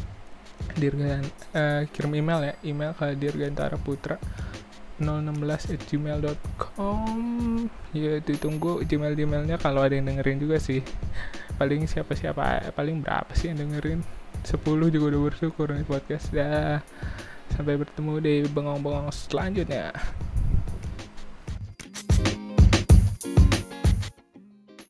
dirgan 0.78 1.24
uh, 1.56 1.84
kirim 1.90 2.14
email 2.16 2.40
ya. 2.44 2.54
Email 2.66 2.92
ke 2.96 3.16
dirgantara 3.16 3.78
putra 3.80 4.18
016 5.00 5.72
at 5.72 5.82
gmail.com 5.88 7.20
ya 7.96 8.20
ditunggu 8.20 8.84
gmail 8.84 9.14
gmailnya. 9.16 9.58
Kalau 9.60 9.84
ada 9.84 9.96
yang 9.96 10.08
dengerin 10.08 10.40
juga 10.44 10.60
sih. 10.60 10.84
Paling 11.60 11.88
siapa 11.88 12.16
siapa 12.16 12.72
paling 12.76 13.04
berapa 13.04 13.32
sih 13.36 13.52
yang 13.52 13.64
dengerin? 13.68 14.04
10 14.44 14.56
juga 14.66 15.06
udah 15.12 15.22
bersyukur 15.32 15.68
nih 15.72 15.88
podcast. 15.88 16.32
Dah. 16.32 16.80
Sampai 17.52 17.76
bertemu 17.76 18.14
di 18.22 18.36
bengong-bengong 18.48 19.10
selanjutnya 19.10 19.92